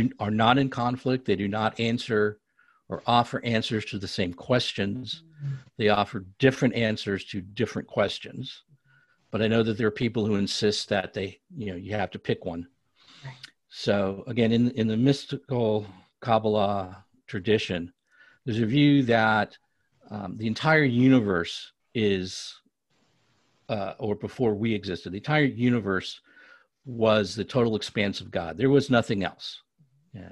do, 0.04 0.10
are 0.20 0.32
not 0.32 0.58
in 0.58 0.70
conflict, 0.70 1.26
they 1.26 1.36
do 1.36 1.48
not 1.48 1.80
answer 1.80 2.40
or 2.90 3.02
offer 3.08 3.44
answers 3.44 3.86
to 3.86 3.98
the 3.98 4.08
same 4.08 4.34
questions. 4.34 5.24
They 5.78 5.90
offer 5.90 6.26
different 6.40 6.76
answers 6.76 7.26
to 7.26 7.42
different 7.42 7.88
questions. 7.88 8.64
But 9.32 9.42
I 9.42 9.48
know 9.48 9.64
that 9.64 9.78
there 9.78 9.88
are 9.88 9.92
people 9.92 10.26
who 10.26 10.36
insist 10.36 10.90
that 10.90 11.14
they, 11.14 11.40
you 11.56 11.72
know, 11.72 11.76
you 11.76 11.94
have 11.94 12.12
to 12.12 12.20
pick 12.20 12.46
one. 12.46 12.68
So 13.70 14.24
again, 14.28 14.52
in 14.52 14.72
in 14.72 14.88
the 14.88 14.98
mystical 14.98 15.86
Kabbalah 16.22 17.04
tradition, 17.28 17.92
there's 18.46 18.60
a 18.62 18.66
view 18.66 19.04
that 19.04 19.58
um, 20.10 20.38
the 20.38 20.48
entire 20.48 20.84
universe 20.84 21.74
is, 21.94 22.62
uh, 23.68 23.94
or 24.00 24.16
before 24.16 24.54
we 24.56 24.74
existed, 24.74 25.12
the 25.12 25.18
entire 25.18 25.44
universe 25.44 26.22
was 26.86 27.36
the 27.36 27.44
total 27.44 27.76
expanse 27.76 28.22
of 28.22 28.32
God. 28.32 28.58
There 28.58 28.70
was 28.70 28.90
nothing 28.90 29.24
else. 29.24 29.62
Yeah. 30.16 30.32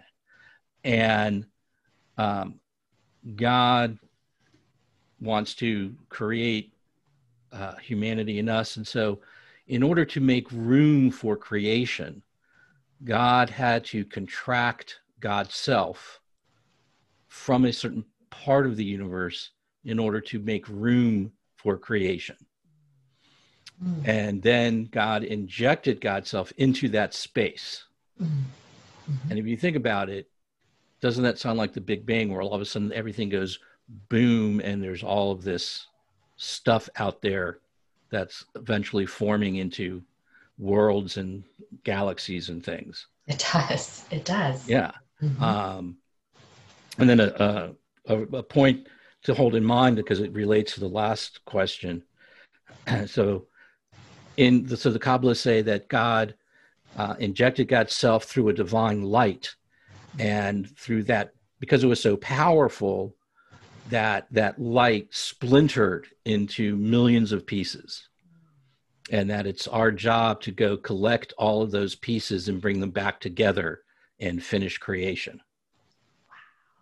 And 0.84 1.46
um, 2.18 2.60
God 3.36 3.98
wants 5.20 5.54
to 5.56 5.96
create 6.10 6.74
uh, 7.52 7.76
humanity 7.76 8.40
in 8.40 8.50
us. 8.50 8.78
And 8.78 8.88
so, 8.88 9.20
in 9.68 9.82
order 9.82 10.04
to 10.04 10.20
make 10.20 10.52
room 10.52 11.10
for 11.10 11.38
creation, 11.38 12.22
God 13.06 13.50
had 13.50 13.86
to 13.86 14.04
contract 14.04 15.00
God's 15.20 15.56
self 15.56 16.20
from 17.28 17.66
a 17.66 17.72
certain 17.72 18.04
part 18.30 18.66
of 18.66 18.76
the 18.76 18.84
universe 18.84 19.52
in 19.86 20.00
order 20.00 20.20
to 20.20 20.40
make 20.40 20.68
room 20.68 21.32
for 21.56 21.78
creation. 21.78 22.36
Mm. 23.84 24.08
And 24.08 24.42
then 24.42 24.86
God 24.92 25.24
injected 25.24 26.02
God's 26.02 26.30
self 26.30 26.52
into 26.58 26.90
that 26.90 27.14
space. 27.14 27.86
Mm. 28.22 28.44
Mm-hmm. 29.10 29.30
And 29.30 29.40
if 29.40 29.46
you 29.46 29.58
think 29.58 29.76
about 29.76 30.10
it, 30.10 30.30
doesn't 31.02 31.24
that 31.24 31.40
sound 31.40 31.58
like 31.58 31.74
the 31.74 31.82
Big 31.82 32.06
Bang, 32.06 32.32
where 32.32 32.42
all 32.42 32.54
of 32.54 32.62
a 32.62 32.66
sudden 32.66 32.94
everything 32.94 33.30
goes 33.30 33.60
boom 34.10 34.62
and 34.62 34.82
there's 34.82 35.04
all 35.04 35.32
of 35.32 35.44
this 35.44 35.88
stuff 36.38 36.90
out 36.96 37.22
there 37.22 37.60
that's 38.10 38.46
eventually 38.56 39.06
forming 39.06 39.58
into 39.58 40.02
worlds 40.58 41.18
and 41.18 41.44
galaxies 41.84 42.50
and 42.50 42.64
things? 42.64 43.08
It 43.28 43.46
does. 43.54 44.06
It 44.12 44.26
does. 44.26 44.68
Yeah. 44.68 44.92
Mm-hmm. 45.22 45.44
Um, 45.44 45.98
and 46.98 47.10
then 47.10 47.20
a, 47.20 47.74
a, 48.06 48.16
a 48.16 48.44
point 48.44 48.88
to 49.24 49.34
hold 49.34 49.56
in 49.56 49.64
mind 49.64 49.96
because 49.96 50.20
it 50.20 50.32
relates 50.34 50.74
to 50.74 50.80
the 50.80 50.88
last 50.88 51.44
question. 51.46 52.04
so, 53.08 53.48
in 54.38 54.66
the, 54.66 54.78
so 54.78 54.90
the 54.90 55.00
Kabbalists 55.00 55.38
say 55.38 55.62
that 55.62 55.88
God 55.88 56.36
uh, 56.98 57.16
injected 57.20 57.68
God's 57.68 57.94
self 57.94 58.26
through 58.26 58.50
a 58.50 58.54
divine 58.54 59.04
light, 59.04 59.56
and 60.20 60.70
through 60.78 61.04
that, 61.04 61.34
because 61.60 61.84
it 61.84 61.88
was 61.88 62.02
so 62.02 62.18
powerful, 62.18 63.16
that 63.90 64.28
that 64.32 64.60
light 64.60 65.08
splintered 65.12 66.08
into 66.26 66.76
millions 66.76 67.32
of 67.32 67.46
pieces, 67.46 68.08
and 69.12 69.30
that 69.30 69.46
it's 69.46 69.68
our 69.68 69.92
job 69.92 70.42
to 70.42 70.52
go 70.52 70.78
collect 70.78 71.34
all 71.38 71.62
of 71.62 71.72
those 71.72 71.96
pieces 71.96 72.48
and 72.48 72.62
bring 72.62 72.80
them 72.80 72.92
back 72.92 73.20
together 73.20 73.82
and 74.20 74.44
finish 74.44 74.78
creation. 74.78 75.42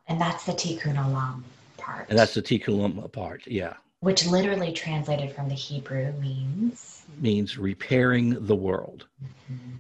And 0.08 0.20
that's 0.20 0.46
the 0.46 0.52
tikkun 0.52 0.96
olam 0.96 1.44
part. 1.78 2.08
And 2.10 2.20
that's 2.20 2.34
the 2.34 2.42
tikkun 2.42 2.76
olam 2.76 3.12
part, 3.12 3.48
yeah. 3.48 3.76
Which 4.02 4.26
literally 4.26 4.74
translated 4.74 5.32
from 5.36 5.48
the 5.48 5.56
Hebrew 5.56 6.12
means? 6.14 7.04
Means 7.20 7.58
repairing 7.58 8.46
the 8.46 8.56
world. 8.56 9.08
Mm-hmm. 9.52 9.76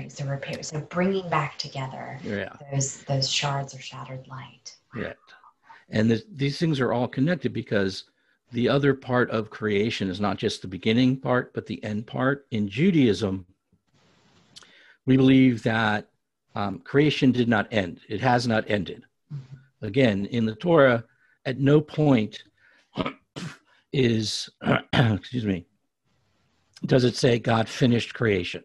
Repairing. 0.00 0.10
So 0.10 0.24
repair. 0.24 0.62
So 0.62 0.80
bringing 0.80 1.28
back 1.28 1.58
together 1.58 2.18
yeah. 2.22 2.54
those 2.72 3.02
those 3.04 3.28
shards 3.28 3.74
of 3.74 3.82
shattered 3.82 4.26
light. 4.28 4.76
Yeah. 4.96 5.12
And 5.90 6.10
the, 6.10 6.22
these 6.34 6.58
things 6.58 6.80
are 6.80 6.92
all 6.92 7.08
connected 7.08 7.52
because 7.52 8.04
the 8.52 8.68
other 8.68 8.94
part 8.94 9.30
of 9.30 9.50
creation 9.50 10.08
is 10.08 10.20
not 10.20 10.36
just 10.36 10.62
the 10.62 10.68
beginning 10.68 11.16
part, 11.16 11.52
but 11.52 11.66
the 11.66 11.82
end 11.84 12.06
part. 12.06 12.46
In 12.50 12.68
Judaism, 12.68 13.46
we 15.06 15.16
believe 15.16 15.62
that 15.64 16.08
um, 16.54 16.78
creation 16.80 17.32
did 17.32 17.48
not 17.48 17.68
end. 17.72 18.00
It 18.08 18.20
has 18.20 18.46
not 18.46 18.64
ended. 18.68 19.04
Again, 19.82 20.26
in 20.26 20.44
the 20.44 20.54
Torah, 20.54 21.04
at 21.44 21.58
no 21.58 21.80
point 21.80 22.42
is, 23.92 24.48
excuse 24.92 25.46
me, 25.46 25.66
does 26.86 27.04
it 27.04 27.16
say 27.16 27.38
God 27.38 27.68
finished 27.68 28.14
creation. 28.14 28.64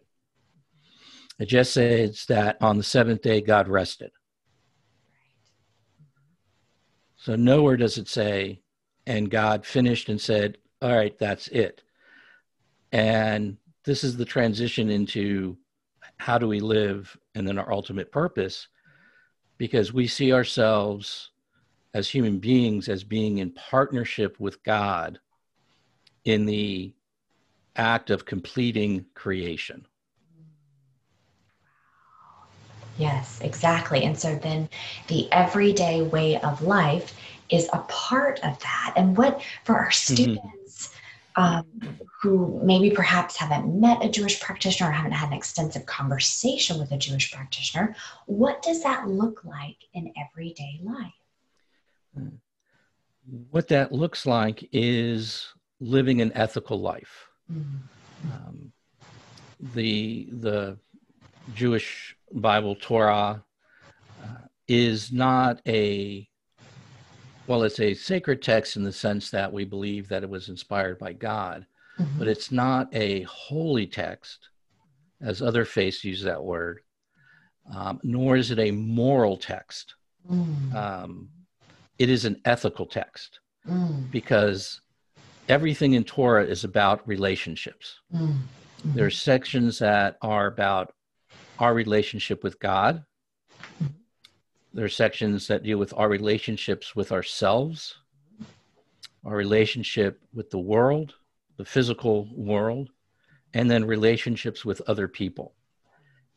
It 1.38 1.46
just 1.46 1.72
says 1.72 2.24
that 2.26 2.56
on 2.62 2.78
the 2.78 2.82
seventh 2.82 3.22
day 3.22 3.40
God 3.40 3.68
rested. 3.68 4.10
So 7.16 7.36
nowhere 7.36 7.76
does 7.76 7.98
it 7.98 8.08
say, 8.08 8.62
and 9.06 9.30
God 9.30 9.66
finished 9.66 10.08
and 10.08 10.20
said, 10.20 10.58
all 10.80 10.94
right, 10.94 11.18
that's 11.18 11.48
it. 11.48 11.82
And 12.92 13.56
this 13.84 14.04
is 14.04 14.16
the 14.16 14.24
transition 14.24 14.90
into 14.90 15.56
how 16.18 16.38
do 16.38 16.48
we 16.48 16.60
live 16.60 17.16
and 17.34 17.46
then 17.46 17.58
our 17.58 17.72
ultimate 17.72 18.10
purpose 18.12 18.68
because 19.58 19.92
we 19.92 20.06
see 20.06 20.32
ourselves 20.32 21.30
as 21.94 22.08
human 22.08 22.38
beings 22.38 22.88
as 22.88 23.04
being 23.04 23.38
in 23.38 23.50
partnership 23.52 24.38
with 24.38 24.62
God 24.62 25.18
in 26.24 26.46
the 26.46 26.94
act 27.74 28.10
of 28.10 28.24
completing 28.24 29.06
creation. 29.14 29.86
Yes, 32.98 33.40
exactly. 33.42 34.04
And 34.04 34.18
so 34.18 34.36
then 34.36 34.68
the 35.08 35.30
everyday 35.32 36.02
way 36.02 36.40
of 36.40 36.62
life 36.62 37.14
is 37.50 37.68
a 37.72 37.78
part 37.88 38.40
of 38.42 38.58
that. 38.60 38.94
And 38.96 39.16
what 39.16 39.42
for 39.64 39.76
our 39.76 39.90
mm-hmm. 39.90 40.14
students, 40.14 40.94
um, 41.36 41.66
who 42.22 42.60
maybe 42.64 42.90
perhaps 42.90 43.36
haven't 43.36 43.78
met 43.78 44.02
a 44.04 44.08
Jewish 44.08 44.40
practitioner 44.40 44.88
or 44.90 44.92
haven't 44.92 45.12
had 45.12 45.28
an 45.28 45.34
extensive 45.34 45.84
conversation 45.84 46.78
with 46.78 46.90
a 46.92 46.96
Jewish 46.96 47.30
practitioner, 47.30 47.94
what 48.24 48.62
does 48.62 48.82
that 48.82 49.06
look 49.06 49.44
like 49.44 49.76
in 49.92 50.12
everyday 50.16 50.80
life? 50.82 51.12
What 53.50 53.68
that 53.68 53.92
looks 53.92 54.24
like 54.24 54.66
is 54.72 55.46
living 55.78 56.22
an 56.22 56.32
ethical 56.34 56.80
life. 56.80 57.28
Mm-hmm. 57.52 58.32
Um, 58.32 58.72
the 59.74 60.28
the 60.32 60.78
Jewish 61.54 62.15
Bible 62.32 62.76
Torah 62.76 63.44
uh, 64.22 64.26
is 64.68 65.12
not 65.12 65.60
a 65.66 66.28
well, 67.46 67.62
it's 67.62 67.78
a 67.78 67.94
sacred 67.94 68.42
text 68.42 68.76
in 68.76 68.82
the 68.82 68.92
sense 68.92 69.30
that 69.30 69.52
we 69.52 69.64
believe 69.64 70.08
that 70.08 70.24
it 70.24 70.28
was 70.28 70.48
inspired 70.48 70.98
by 70.98 71.12
God, 71.12 71.64
mm-hmm. 71.96 72.18
but 72.18 72.26
it's 72.26 72.50
not 72.50 72.88
a 72.92 73.22
holy 73.22 73.86
text, 73.86 74.48
as 75.20 75.40
other 75.42 75.64
faiths 75.64 76.02
use 76.02 76.22
that 76.22 76.42
word. 76.42 76.80
um, 77.74 78.00
nor 78.02 78.36
is 78.36 78.50
it 78.50 78.58
a 78.58 78.70
moral 78.70 79.36
text. 79.36 79.94
Mm. 80.30 80.74
Um, 80.74 81.28
it 81.98 82.10
is 82.10 82.24
an 82.24 82.40
ethical 82.44 82.86
text 82.86 83.40
mm. 83.68 84.10
because 84.10 84.80
everything 85.48 85.94
in 85.94 86.04
Torah 86.04 86.44
is 86.44 86.64
about 86.64 87.06
relationships. 87.08 88.00
Mm. 88.14 88.20
Mm-hmm. 88.28 88.92
There 88.94 89.06
are 89.06 89.10
sections 89.10 89.78
that 89.78 90.18
are 90.22 90.46
about 90.46 90.92
our 91.58 91.74
relationship 91.74 92.42
with 92.42 92.58
God. 92.60 93.04
There 94.72 94.84
are 94.84 94.90
sections 94.90 95.46
that 95.46 95.62
deal 95.62 95.78
with 95.78 95.94
our 95.96 96.08
relationships 96.08 96.94
with 96.94 97.12
ourselves, 97.12 97.96
our 99.24 99.34
relationship 99.34 100.20
with 100.34 100.50
the 100.50 100.58
world, 100.58 101.14
the 101.56 101.64
physical 101.64 102.28
world, 102.34 102.90
and 103.54 103.70
then 103.70 103.84
relationships 103.84 104.64
with 104.64 104.82
other 104.86 105.08
people. 105.08 105.54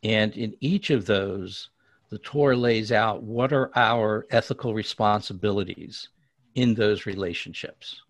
And 0.03 0.35
in 0.37 0.55
each 0.61 0.89
of 0.89 1.05
those, 1.05 1.69
the 2.09 2.19
Torah 2.19 2.55
lays 2.55 2.91
out 2.91 3.21
what 3.21 3.51
are 3.51 3.71
our 3.75 4.25
ethical 4.31 4.73
responsibilities 4.73 6.09
in 6.55 6.73
those 6.73 7.05
relationships. 7.05 8.01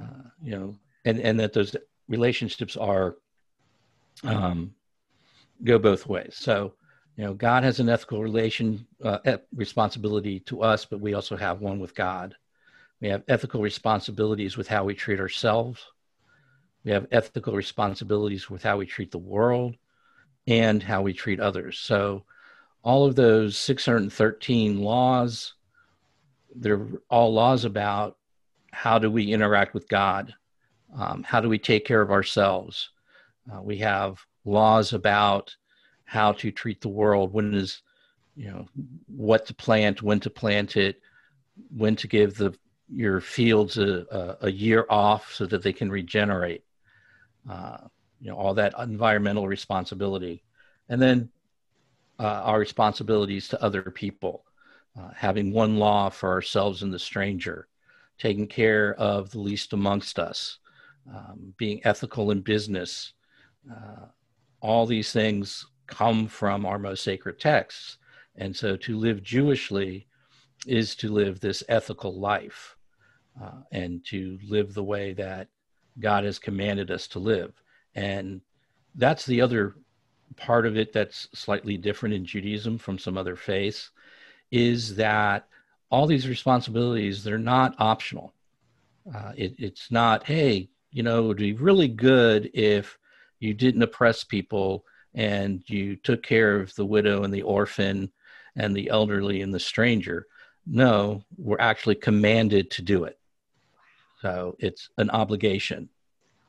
Uh, 0.00 0.28
you 0.42 0.52
know, 0.52 0.76
and, 1.04 1.20
and 1.20 1.38
that 1.40 1.52
those 1.52 1.76
relationships 2.08 2.76
are 2.76 3.16
um, 4.22 4.74
go 5.62 5.78
both 5.78 6.06
ways. 6.06 6.34
So, 6.36 6.74
you 7.16 7.24
know, 7.24 7.34
God 7.34 7.62
has 7.62 7.80
an 7.80 7.88
ethical 7.88 8.22
relation 8.22 8.86
uh, 9.02 9.18
responsibility 9.54 10.40
to 10.40 10.62
us, 10.62 10.84
but 10.84 11.00
we 11.00 11.14
also 11.14 11.36
have 11.36 11.60
one 11.60 11.78
with 11.78 11.94
God. 11.94 12.34
We 13.00 13.08
have 13.08 13.22
ethical 13.28 13.60
responsibilities 13.60 14.56
with 14.56 14.66
how 14.66 14.84
we 14.84 14.94
treat 14.94 15.20
ourselves. 15.20 15.84
We 16.84 16.90
have 16.90 17.06
ethical 17.12 17.54
responsibilities 17.54 18.50
with 18.50 18.62
how 18.62 18.78
we 18.78 18.86
treat 18.86 19.10
the 19.10 19.18
world 19.18 19.76
and 20.46 20.82
how 20.82 21.02
we 21.02 21.12
treat 21.12 21.40
others. 21.40 21.78
So, 21.78 22.24
all 22.82 23.06
of 23.06 23.14
those 23.14 23.56
613 23.56 24.80
laws, 24.80 25.54
they're 26.54 26.86
all 27.08 27.32
laws 27.32 27.64
about 27.64 28.18
how 28.72 28.98
do 28.98 29.10
we 29.10 29.32
interact 29.32 29.72
with 29.72 29.88
God? 29.88 30.34
Um, 30.94 31.22
how 31.22 31.40
do 31.40 31.48
we 31.48 31.58
take 31.58 31.86
care 31.86 32.02
of 32.02 32.10
ourselves? 32.10 32.90
Uh, 33.50 33.62
we 33.62 33.78
have 33.78 34.24
laws 34.44 34.92
about 34.92 35.54
how 36.04 36.32
to 36.32 36.50
treat 36.50 36.80
the 36.80 36.88
world, 36.88 37.32
when 37.32 37.54
is, 37.54 37.82
you 38.36 38.50
know, 38.50 38.66
what 39.06 39.46
to 39.46 39.54
plant, 39.54 40.02
when 40.02 40.20
to 40.20 40.30
plant 40.30 40.76
it, 40.76 41.00
when 41.76 41.96
to 41.96 42.06
give 42.06 42.36
the 42.36 42.54
your 42.88 43.20
fields 43.20 43.78
a, 43.78 44.36
a, 44.42 44.46
a 44.46 44.50
year 44.50 44.86
off 44.90 45.32
so 45.32 45.46
that 45.46 45.62
they 45.62 45.72
can 45.72 45.90
regenerate. 45.90 46.64
Uh, 47.48 47.78
you 48.20 48.30
know, 48.30 48.36
all 48.36 48.54
that 48.54 48.74
environmental 48.78 49.46
responsibility. 49.46 50.42
And 50.88 51.00
then 51.00 51.28
uh, 52.18 52.42
our 52.44 52.58
responsibilities 52.58 53.48
to 53.48 53.62
other 53.62 53.82
people, 53.82 54.44
uh, 54.98 55.10
having 55.14 55.52
one 55.52 55.76
law 55.76 56.08
for 56.08 56.30
ourselves 56.30 56.82
and 56.82 56.92
the 56.92 56.98
stranger, 56.98 57.68
taking 58.18 58.46
care 58.46 58.94
of 58.94 59.30
the 59.30 59.40
least 59.40 59.72
amongst 59.72 60.18
us, 60.18 60.58
um, 61.12 61.52
being 61.58 61.80
ethical 61.84 62.30
in 62.30 62.40
business. 62.40 63.12
Uh, 63.70 64.06
all 64.64 64.86
these 64.86 65.12
things 65.12 65.66
come 65.86 66.26
from 66.26 66.64
our 66.64 66.78
most 66.78 67.04
sacred 67.04 67.38
texts. 67.38 67.98
And 68.36 68.56
so 68.56 68.76
to 68.78 68.96
live 68.96 69.22
Jewishly 69.22 70.06
is 70.66 70.96
to 70.96 71.12
live 71.12 71.38
this 71.38 71.62
ethical 71.68 72.18
life 72.18 72.74
uh, 73.40 73.60
and 73.72 74.02
to 74.06 74.38
live 74.42 74.72
the 74.72 74.82
way 74.82 75.12
that 75.12 75.48
God 76.00 76.24
has 76.24 76.38
commanded 76.38 76.90
us 76.90 77.06
to 77.08 77.18
live. 77.18 77.52
And 77.94 78.40
that's 78.94 79.26
the 79.26 79.42
other 79.42 79.74
part 80.36 80.64
of 80.64 80.78
it 80.78 80.94
that's 80.94 81.28
slightly 81.34 81.76
different 81.76 82.14
in 82.14 82.24
Judaism 82.24 82.78
from 82.78 82.98
some 82.98 83.18
other 83.18 83.36
faiths 83.36 83.90
is 84.50 84.96
that 84.96 85.46
all 85.90 86.06
these 86.06 86.26
responsibilities 86.26 87.22
they're 87.22 87.36
not 87.36 87.74
optional. 87.78 88.32
Uh, 89.14 89.32
it, 89.36 89.54
it's 89.58 89.90
not 89.90 90.24
hey 90.24 90.70
you 90.90 91.02
know 91.02 91.22
it 91.22 91.26
would 91.26 91.36
be 91.36 91.52
really 91.52 91.88
good 91.88 92.50
if 92.54 92.98
you 93.40 93.54
didn't 93.54 93.82
oppress 93.82 94.24
people 94.24 94.84
and 95.14 95.62
you 95.66 95.96
took 95.96 96.22
care 96.22 96.60
of 96.60 96.74
the 96.74 96.84
widow 96.84 97.24
and 97.24 97.32
the 97.32 97.42
orphan 97.42 98.10
and 98.56 98.74
the 98.74 98.88
elderly 98.90 99.42
and 99.42 99.52
the 99.52 99.60
stranger. 99.60 100.26
No, 100.66 101.22
we're 101.36 101.60
actually 101.60 101.96
commanded 101.96 102.70
to 102.72 102.82
do 102.82 103.04
it. 103.04 103.18
So 104.22 104.56
it's 104.58 104.88
an 104.96 105.10
obligation. 105.10 105.88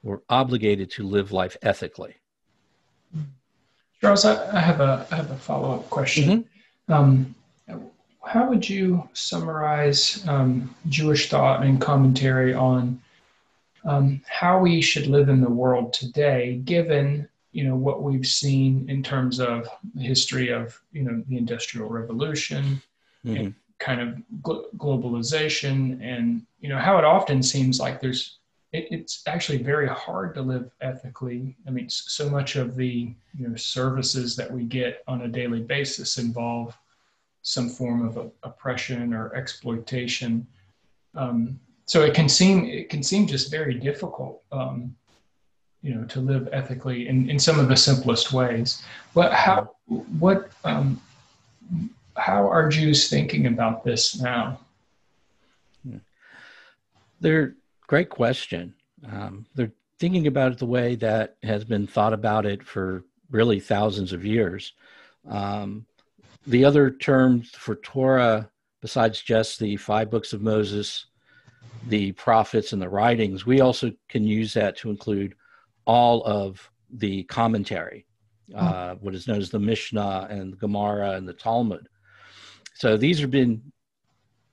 We're 0.04 0.22
obligated 0.30 0.92
to 0.92 1.04
live 1.04 1.32
life 1.32 1.58
ethically. 1.62 2.16
Charles, 4.02 4.24
I, 4.24 4.60
have 4.60 4.80
a 4.80 5.08
I 5.12 5.16
have 5.16 5.32
a 5.32 5.36
follow 5.36 5.76
up 5.76 5.90
question. 5.90 6.48
Mm-hmm. 6.90 6.94
Um, 6.94 7.36
how 8.26 8.48
would 8.50 8.68
you 8.68 9.08
summarize 9.14 10.28
um, 10.28 10.74
Jewish 10.90 11.30
thought 11.30 11.64
and 11.64 11.80
commentary 11.80 12.54
on 12.54 13.02
um, 13.86 14.22
how 14.28 14.60
we 14.60 14.82
should 14.82 15.08
live 15.08 15.30
in 15.30 15.42
the 15.42 15.50
world 15.50 15.94
today, 15.94 16.62
given 16.66 17.28
you 17.52 17.64
know 17.64 17.76
what 17.76 18.04
we've 18.04 18.28
seen 18.28 18.90
in 18.90 19.02
terms 19.02 19.40
of 19.40 19.68
the 19.94 20.02
history 20.04 20.50
of 20.50 20.80
you 20.92 21.04
know 21.04 21.24
the 21.28 21.38
Industrial 21.38 21.88
Revolution 21.88 22.82
mm-hmm. 23.26 23.38
and 23.38 23.56
kind 23.80 24.02
of 24.02 24.18
gl- 24.42 24.66
globalization, 24.78 26.02
and 26.02 26.46
you 26.60 26.70
know 26.70 26.80
how 26.80 26.98
it 26.98 27.06
often 27.06 27.42
seems 27.42 27.80
like 27.80 28.02
there's 28.02 28.40
it, 28.74 28.88
it's 28.92 29.24
actually 29.28 29.62
very 29.64 29.88
hard 29.88 30.34
to 30.36 30.42
live 30.42 30.70
ethically. 30.82 31.56
I 31.68 31.72
mean, 31.72 31.90
so 31.90 32.30
much 32.30 32.56
of 32.56 32.76
the 32.76 33.14
you 33.38 33.48
know 33.48 33.56
services 33.56 34.36
that 34.36 34.52
we 34.52 34.64
get 34.64 35.04
on 35.08 35.22
a 35.22 35.28
daily 35.28 35.62
basis 35.62 36.18
involve 36.18 36.78
some 37.44 37.70
form 37.70 38.06
of 38.08 38.32
oppression 38.44 39.14
or 39.14 39.34
exploitation. 39.36 40.48
Um, 41.14 41.60
so 41.86 42.04
it 42.04 42.14
can 42.14 42.28
seem 42.28 42.66
it 42.66 42.90
can 42.90 43.04
seem 43.04 43.28
just 43.28 43.52
very 43.52 43.76
difficult, 43.76 44.42
um, 44.52 44.96
you 45.82 45.94
know, 45.94 46.04
to 46.06 46.20
live 46.20 46.50
ethically 46.52 47.08
in, 47.08 47.30
in 47.30 47.40
some 47.40 47.60
of 47.60 47.70
the 47.70 47.76
simplest 47.76 48.34
ways. 48.34 48.84
But 49.14 49.32
how 49.34 49.76
what 50.20 50.52
um, 50.64 51.00
how 52.18 52.50
are 52.50 52.70
Jews 52.70 53.10
thinking 53.10 53.48
about 53.48 53.84
this 53.84 54.20
now? 54.20 54.60
They're 57.22 57.56
great 57.88 58.10
question. 58.10 58.74
Um, 59.12 59.46
they're 59.56 59.72
thinking 60.00 60.28
about 60.28 60.52
it 60.52 60.58
the 60.58 60.66
way 60.66 60.96
that 60.96 61.38
has 61.44 61.64
been 61.64 61.88
thought 61.88 62.14
about 62.14 62.46
it 62.46 62.64
for 62.64 63.04
really 63.30 63.60
thousands 63.60 64.12
of 64.12 64.26
years. 64.26 64.74
Um, 65.28 65.86
the 66.46 66.66
other 66.66 66.92
terms 66.92 67.50
for 67.52 67.76
Torah, 67.76 68.50
besides 68.82 69.22
just 69.22 69.60
the 69.60 69.78
five 69.78 70.12
books 70.12 70.34
of 70.34 70.42
Moses, 70.42 71.06
the 71.88 72.12
prophets, 72.14 72.74
and 72.74 72.82
the 72.82 72.90
writings, 72.90 73.46
we 73.46 73.62
also 73.62 73.92
can 74.10 74.26
use 74.26 74.54
that 74.54 74.78
to 74.78 74.90
include 74.90 75.36
all 75.86 76.24
of 76.24 76.70
the 76.90 77.24
commentary, 77.24 78.06
hmm. 78.52 78.58
uh, 78.58 78.96
what 78.96 79.16
is 79.16 79.28
known 79.28 79.38
as 79.38 79.50
the 79.50 79.60
Mishnah 79.60 80.28
and 80.30 80.54
the 80.54 80.58
Gemara 80.58 81.12
and 81.12 81.28
the 81.28 81.34
Talmud. 81.34 81.88
So 82.74 82.98
these 82.98 83.20
have 83.20 83.32
been 83.32 83.72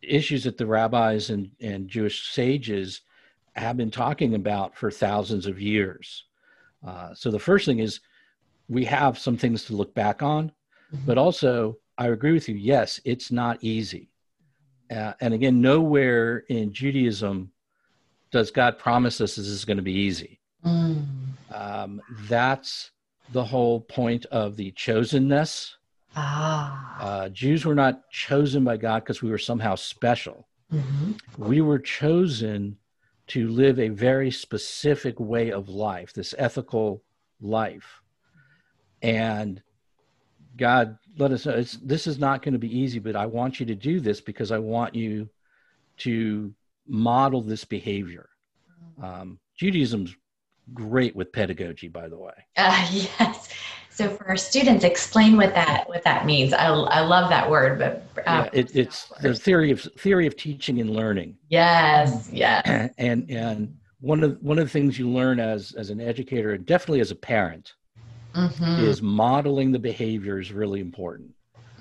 issues 0.03 0.45
that 0.45 0.59
the 0.59 0.67
rabbis 0.67 1.31
and, 1.31 1.51
and 1.61 1.89
Jewish 1.89 2.31
sages 2.31 3.03
have 3.55 3.77
been 3.77 3.91
talking 3.91 4.35
about 4.35 4.77
for 4.77 4.91
thousands 4.91 5.47
of 5.47 5.61
years. 5.61 6.25
Uh, 6.87 7.15
so 7.15 7.31
the 7.31 7.39
first 7.39 7.67
thing 7.67 7.79
is 7.79 8.01
we 8.69 8.85
have 8.85 9.19
some 9.19 9.37
things 9.37 9.65
to 9.65 9.77
look 9.77 9.95
back 9.95 10.23
on, 10.23 10.51
mm-hmm. 10.93 11.07
but 11.07 11.19
also 11.19 11.77
I 11.99 12.09
agree 12.09 12.33
with 12.33 12.49
you. 12.49 12.57
Yes, 12.57 13.01
it's 13.05 13.31
not 13.31 13.59
easy. 13.63 14.12
Uh, 14.93 15.15
and 15.21 15.33
again, 15.33 15.61
nowhere 15.61 16.45
in 16.49 16.73
Judaism 16.73 17.51
does 18.31 18.51
God 18.51 18.79
promise 18.79 19.21
us 19.21 19.37
this 19.37 19.47
is 19.47 19.65
going 19.65 19.77
to 19.77 19.83
be 19.83 19.93
easy. 19.93 20.39
Mm. 20.65 21.07
Um, 21.55 22.03
that's 22.29 22.91
the 23.33 23.45
whole 23.45 23.81
point 23.81 24.27
of 24.27 24.57
the 24.57 24.73
chosenness. 24.73 25.73
Ah. 26.15 26.99
Uh, 27.01 27.29
Jews 27.31 27.65
were 27.65 27.75
not 27.75 28.11
chosen 28.11 28.65
by 28.65 28.77
God 28.77 29.01
because 29.01 29.23
we 29.23 29.31
were 29.31 29.39
somehow 29.39 29.75
special. 29.75 30.47
Mm-hmm. 30.73 31.13
We 31.39 31.61
were 31.61 31.79
chosen 31.79 32.77
to 33.29 33.49
live 33.49 33.79
a 33.79 33.89
very 33.89 34.31
specific 34.31 35.19
way 35.19 35.53
of 35.53 35.69
life, 35.69 36.13
this 36.13 36.35
ethical 36.37 37.03
life. 37.41 38.03
And 39.01 39.63
God 40.57 40.99
let 41.19 41.33
us 41.33 41.47
know 41.47 41.63
this 41.83 42.07
is 42.07 42.19
not 42.19 42.43
going 42.43 42.53
to 42.53 42.59
be 42.59 42.79
easy, 42.79 42.99
but 42.99 43.17
I 43.17 43.27
want 43.27 43.61
you 43.61 43.67
to 43.67 43.75
do 43.75 44.01
this 44.01 44.21
because 44.21 44.51
I 44.51 44.59
want 44.59 44.95
you 44.95 45.29
to 45.99 46.53
model 46.87 47.43
this 47.43 47.65
behavior. 47.65 48.29
Um, 49.03 49.39
Judaism's 49.57 50.15
great 50.75 51.15
with 51.15 51.33
pedagogy, 51.33 51.89
by 51.89 52.09
the 52.09 52.19
way. 52.19 52.33
Uh, 52.57 52.89
yes. 52.91 53.49
So 53.91 54.09
for 54.09 54.27
our 54.29 54.37
students, 54.39 54.85
explain 54.85 55.37
what 55.37 55.55
that 55.55 55.87
what 55.87 56.03
that 56.05 56.25
means. 56.25 56.55
I, 56.55 56.69
I 56.69 57.01
love 57.01 57.29
that 57.29 57.49
word, 57.51 57.79
but 57.79 58.07
uh, 58.27 58.45
yeah, 58.45 58.61
it, 58.61 58.75
it's 58.75 59.09
the 59.21 59.35
theory 59.35 59.71
of 59.71 59.83
theory 59.99 60.27
of 60.27 60.35
teaching 60.35 60.81
and 60.81 60.91
learning. 60.91 61.37
Yes, 61.51 62.31
yeah. 62.33 62.89
And 62.99 63.31
and 63.31 63.77
one 64.01 64.25
of 64.25 64.41
one 64.41 64.59
of 64.59 64.65
the 64.65 64.71
things 64.71 64.99
you 64.99 65.11
learn 65.11 65.39
as 65.41 65.73
as 65.73 65.91
an 65.91 66.01
educator, 66.01 66.53
and 66.53 66.65
definitely 66.65 67.01
as 67.01 67.11
a 67.11 67.15
parent, 67.15 67.75
mm-hmm. 68.35 68.85
is 68.85 69.03
modeling 69.03 69.73
the 69.73 69.79
behavior 69.79 70.39
is 70.39 70.53
really 70.53 70.81
important. 70.81 71.31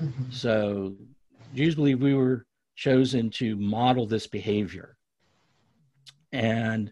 Mm-hmm. 0.01 0.31
So 0.31 0.95
Jews 1.53 1.75
believe 1.75 2.01
we 2.01 2.13
were 2.13 2.45
chosen 2.75 3.29
to 3.29 3.55
model 3.55 4.05
this 4.05 4.27
behavior. 4.27 4.97
And 6.31 6.91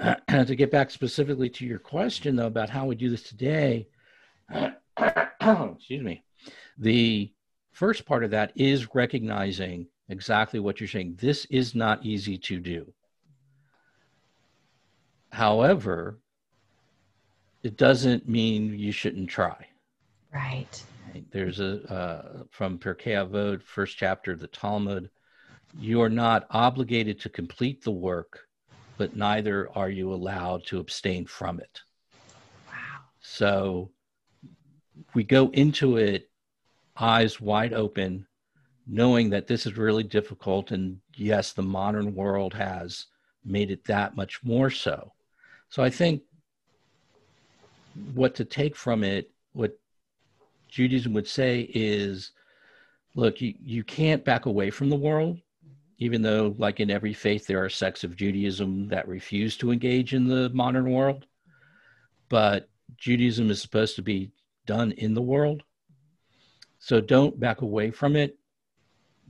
uh, 0.00 0.16
to 0.44 0.56
get 0.56 0.70
back 0.70 0.90
specifically 0.90 1.50
to 1.50 1.66
your 1.66 1.78
question, 1.78 2.36
though, 2.36 2.46
about 2.46 2.70
how 2.70 2.86
we 2.86 2.94
do 2.94 3.10
this 3.10 3.22
today, 3.22 3.88
excuse 4.50 6.02
me, 6.02 6.24
the 6.78 7.32
first 7.72 8.06
part 8.06 8.24
of 8.24 8.30
that 8.30 8.52
is 8.56 8.94
recognizing 8.94 9.86
exactly 10.08 10.60
what 10.60 10.80
you're 10.80 10.88
saying. 10.88 11.16
This 11.20 11.44
is 11.46 11.74
not 11.74 12.04
easy 12.04 12.38
to 12.38 12.58
do. 12.58 12.92
However, 15.30 16.18
it 17.66 17.76
doesn't 17.76 18.28
mean 18.28 18.78
you 18.78 18.92
shouldn't 18.92 19.28
try. 19.28 19.66
Right. 20.32 20.84
There's 21.32 21.58
a 21.58 21.82
uh, 21.92 22.42
from 22.48 22.78
Pirkei 22.78 23.16
Avot, 23.16 23.60
first 23.60 23.96
chapter 23.96 24.32
of 24.32 24.38
the 24.38 24.46
Talmud. 24.46 25.10
You 25.76 26.00
are 26.00 26.08
not 26.08 26.46
obligated 26.50 27.20
to 27.20 27.28
complete 27.28 27.82
the 27.82 27.90
work, 27.90 28.46
but 28.96 29.16
neither 29.16 29.68
are 29.74 29.90
you 29.90 30.14
allowed 30.14 30.64
to 30.66 30.78
abstain 30.78 31.26
from 31.26 31.58
it. 31.58 31.80
Wow. 32.68 33.00
So 33.20 33.90
we 35.14 35.24
go 35.24 35.50
into 35.50 35.96
it 35.96 36.30
eyes 36.96 37.40
wide 37.40 37.72
open, 37.72 38.28
knowing 38.86 39.28
that 39.30 39.48
this 39.48 39.66
is 39.66 39.76
really 39.76 40.04
difficult. 40.04 40.70
And 40.70 41.00
yes, 41.16 41.52
the 41.52 41.62
modern 41.62 42.14
world 42.14 42.54
has 42.54 43.06
made 43.44 43.72
it 43.72 43.84
that 43.86 44.14
much 44.14 44.44
more 44.44 44.70
so. 44.70 45.12
So 45.68 45.82
I 45.82 45.90
think 45.90 46.22
what 48.14 48.34
to 48.36 48.44
take 48.44 48.76
from 48.76 49.04
it, 49.04 49.30
what 49.52 49.78
Judaism 50.68 51.12
would 51.14 51.28
say 51.28 51.70
is 51.74 52.32
look, 53.14 53.40
you, 53.40 53.54
you 53.64 53.82
can't 53.82 54.24
back 54.24 54.46
away 54.46 54.70
from 54.70 54.90
the 54.90 54.96
world, 54.96 55.38
even 55.98 56.22
though, 56.22 56.54
like 56.58 56.80
in 56.80 56.90
every 56.90 57.14
faith, 57.14 57.46
there 57.46 57.64
are 57.64 57.70
sects 57.70 58.04
of 58.04 58.16
Judaism 58.16 58.88
that 58.88 59.08
refuse 59.08 59.56
to 59.56 59.72
engage 59.72 60.14
in 60.14 60.28
the 60.28 60.50
modern 60.50 60.92
world. 60.92 61.26
But 62.28 62.68
Judaism 62.98 63.50
is 63.50 63.60
supposed 63.60 63.96
to 63.96 64.02
be 64.02 64.30
done 64.66 64.92
in 64.92 65.14
the 65.14 65.22
world. 65.22 65.62
So 66.78 67.00
don't 67.00 67.40
back 67.40 67.62
away 67.62 67.90
from 67.90 68.14
it 68.14 68.38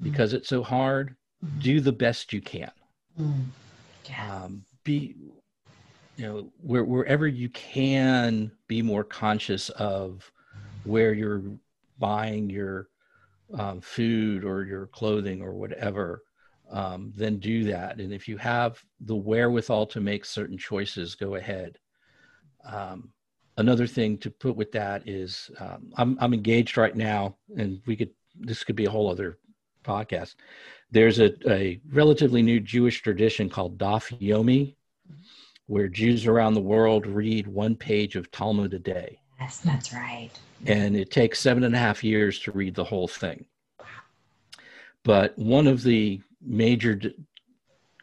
because 0.03 0.33
it's 0.33 0.49
so 0.49 0.63
hard. 0.63 1.15
Do 1.61 1.81
the 1.81 1.93
best 1.93 2.33
you 2.33 2.41
can. 2.41 2.73
Mm. 3.19 3.45
Yes. 4.09 4.31
Um, 4.31 4.65
be 4.85 5.15
you 6.17 6.27
know 6.27 6.53
where, 6.61 6.85
wherever 6.85 7.27
you 7.27 7.49
can 7.51 8.51
be 8.69 8.83
more 8.83 9.05
conscious 9.05 9.69
of 9.71 10.31
where 10.85 11.13
you're 11.13 11.43
buying 11.99 12.49
your 12.51 12.89
um, 13.55 13.81
food 13.81 14.45
or 14.45 14.65
your 14.65 14.87
clothing 14.89 15.43
or 15.43 15.53
whatever 15.55 16.23
um, 16.71 17.13
then 17.17 17.39
do 17.39 17.65
that. 17.65 18.01
And 18.01 18.13
if 18.13 18.27
you 18.27 18.37
have 18.39 18.83
the 19.01 19.15
wherewithal 19.15 19.87
to 19.87 20.01
make 20.01 20.25
certain 20.25 20.59
choices 20.59 21.15
go 21.15 21.37
ahead. 21.37 21.79
Um, 22.65 23.13
another 23.57 23.87
thing 23.87 24.19
to 24.19 24.31
put 24.31 24.57
with 24.57 24.73
that 24.73 25.09
is 25.09 25.51
um, 25.61 25.93
I'm, 25.97 26.19
I'm 26.21 26.35
engaged 26.35 26.77
right 26.77 26.97
now 26.97 27.37
and 27.57 27.81
we 27.87 27.97
could 27.97 28.11
this 28.39 28.65
could 28.65 28.77
be 28.77 28.85
a 28.85 28.91
whole 28.91 29.11
other 29.11 29.39
podcast. 29.83 30.35
There's 30.91 31.21
a, 31.21 31.33
a 31.51 31.81
relatively 31.91 32.43
new 32.43 32.61
jewish 32.61 33.01
tradition 33.03 33.49
called 33.49 33.79
daf 33.79 34.13
yomi 34.21 34.75
where 35.67 35.89
Jews 35.89 36.27
around 36.27 36.55
the 36.55 36.61
world 36.61 37.07
read 37.07 37.47
one 37.47 37.75
page 37.75 38.17
of 38.17 38.31
Talmud 38.31 38.75
a 38.75 38.79
day. 38.79 39.19
Yes, 39.41 39.59
that's 39.59 39.93
right. 39.93 40.31
And 40.67 40.97
it 40.97 41.11
takes 41.11 41.41
seven 41.41 41.65
and 41.65 41.75
a 41.75 41.79
half 41.79 42.03
years 42.03 42.39
to 42.41 42.53
read 42.53 42.75
the 42.75 42.85
whole 42.85 43.09
thing. 43.09 43.45
But 45.03 45.37
one 45.39 45.67
of 45.67 45.83
the 45.83 46.21
major 46.41 46.95
d- 46.95 47.15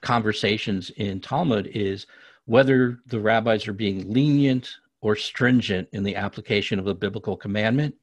conversations 0.02 0.89
in 0.91 1.19
Talmud 1.19 1.67
is 1.67 2.06
whether 2.45 2.99
the 3.08 3.19
rabbis 3.19 3.67
are 3.67 3.73
being 3.73 4.12
lenient 4.12 4.69
or 5.02 5.15
stringent 5.15 5.88
in 5.91 6.04
the 6.04 6.15
application 6.15 6.80
of 6.80 6.88
a 6.88 6.93
biblical 6.93 7.36
commandment. 7.36 7.95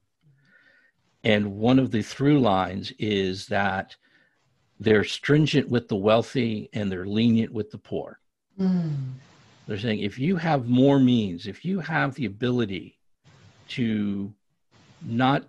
And 1.23 1.57
one 1.57 1.79
of 1.79 1.91
the 1.91 2.01
through 2.01 2.39
lines 2.39 2.91
is 2.97 3.45
that 3.47 3.95
they're 4.79 5.03
stringent 5.03 5.69
with 5.69 5.87
the 5.87 5.95
wealthy 5.95 6.69
and 6.73 6.91
they're 6.91 7.05
lenient 7.05 7.53
with 7.53 7.69
the 7.69 7.77
poor. 7.77 8.19
Mm. 8.59 9.13
They're 9.67 9.77
saying 9.77 9.99
if 9.99 10.19
you 10.19 10.35
have 10.37 10.67
more 10.67 10.99
means, 10.99 11.47
if 11.47 11.63
you 11.63 11.79
have 11.79 12.15
the 12.15 12.25
ability 12.25 12.97
to 13.69 14.33
not 15.01 15.47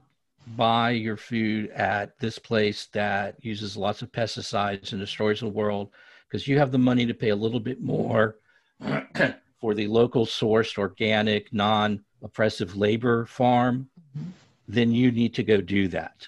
buy 0.56 0.90
your 0.90 1.16
food 1.16 1.70
at 1.70 2.18
this 2.18 2.38
place 2.38 2.88
that 2.92 3.36
uses 3.44 3.76
lots 3.76 4.02
of 4.02 4.12
pesticides 4.12 4.92
and 4.92 5.00
destroys 5.00 5.40
the 5.40 5.48
world, 5.48 5.90
because 6.28 6.46
you 6.46 6.58
have 6.58 6.72
the 6.72 6.78
money 6.78 7.06
to 7.06 7.14
pay 7.14 7.30
a 7.30 7.36
little 7.36 7.60
bit 7.60 7.80
more 7.80 8.36
for 9.60 9.74
the 9.74 9.86
local 9.86 10.26
sourced, 10.26 10.78
organic, 10.78 11.52
non 11.52 12.04
oppressive 12.22 12.76
labor 12.76 13.26
farm, 13.26 13.88
then 14.68 14.92
you 14.92 15.10
need 15.10 15.34
to 15.34 15.42
go 15.42 15.60
do 15.60 15.88
that. 15.88 16.26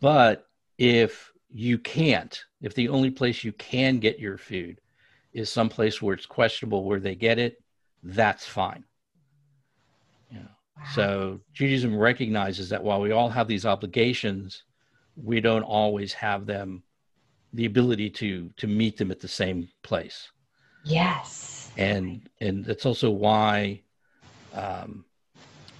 But 0.00 0.46
if 0.78 1.32
you 1.50 1.78
can't, 1.78 2.38
if 2.60 2.74
the 2.74 2.88
only 2.88 3.10
place 3.10 3.44
you 3.44 3.52
can 3.52 3.98
get 3.98 4.18
your 4.18 4.38
food 4.38 4.80
is 5.32 5.50
someplace 5.50 6.00
where 6.02 6.14
it's 6.14 6.26
questionable 6.26 6.84
where 6.84 7.00
they 7.00 7.14
get 7.14 7.38
it, 7.38 7.62
that's 8.02 8.46
fine. 8.46 8.84
You 10.30 10.40
know? 10.40 10.48
Wow. 10.76 10.84
So 10.94 11.40
Judaism 11.52 11.96
recognizes 11.96 12.68
that 12.70 12.82
while 12.82 13.00
we 13.00 13.12
all 13.12 13.28
have 13.28 13.48
these 13.48 13.66
obligations, 13.66 14.64
we 15.16 15.40
don't 15.40 15.62
always 15.62 16.12
have 16.14 16.46
them 16.46 16.82
the 17.52 17.66
ability 17.66 18.08
to 18.08 18.50
to 18.56 18.66
meet 18.66 18.96
them 18.96 19.10
at 19.10 19.20
the 19.20 19.28
same 19.28 19.68
place. 19.82 20.30
Yes. 20.84 21.70
And 21.76 22.28
and 22.40 22.64
that's 22.64 22.86
also 22.86 23.10
why 23.10 23.82
um, 24.54 25.04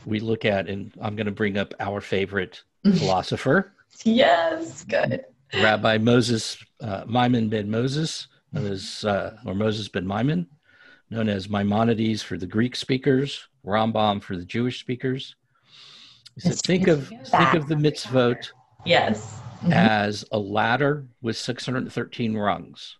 we 0.04 0.20
look 0.20 0.44
at 0.44 0.68
and 0.68 0.92
I'm 1.00 1.16
going 1.16 1.26
to 1.26 1.32
bring 1.32 1.56
up 1.58 1.74
our 1.80 2.00
favorite 2.00 2.62
philosopher. 2.82 3.72
Yes, 4.04 4.84
good. 4.84 5.24
Rabbi 5.54 5.98
Moses 5.98 6.56
uh, 6.80 7.04
Maimon 7.06 7.48
ben 7.48 7.70
Moses, 7.70 8.28
known 8.52 8.66
as, 8.66 9.04
uh, 9.04 9.36
or 9.44 9.54
Moses 9.54 9.88
ben 9.88 10.06
Maimon, 10.06 10.46
known 11.10 11.28
as 11.28 11.48
Maimonides 11.48 12.22
for 12.22 12.36
the 12.36 12.46
Greek 12.46 12.76
speakers, 12.76 13.48
Rambam 13.64 14.22
for 14.22 14.36
the 14.36 14.44
Jewish 14.44 14.80
speakers. 14.80 15.36
He 16.34 16.40
said, 16.40 16.56
think 16.56 16.88
of 16.88 17.08
think 17.08 17.54
of 17.54 17.68
the 17.68 17.74
mitzvot 17.74 18.48
yes. 18.86 19.40
Mm-hmm. 19.60 19.72
as 19.72 20.24
a 20.32 20.38
ladder 20.38 21.06
with 21.20 21.36
613 21.36 22.36
rungs. 22.36 22.96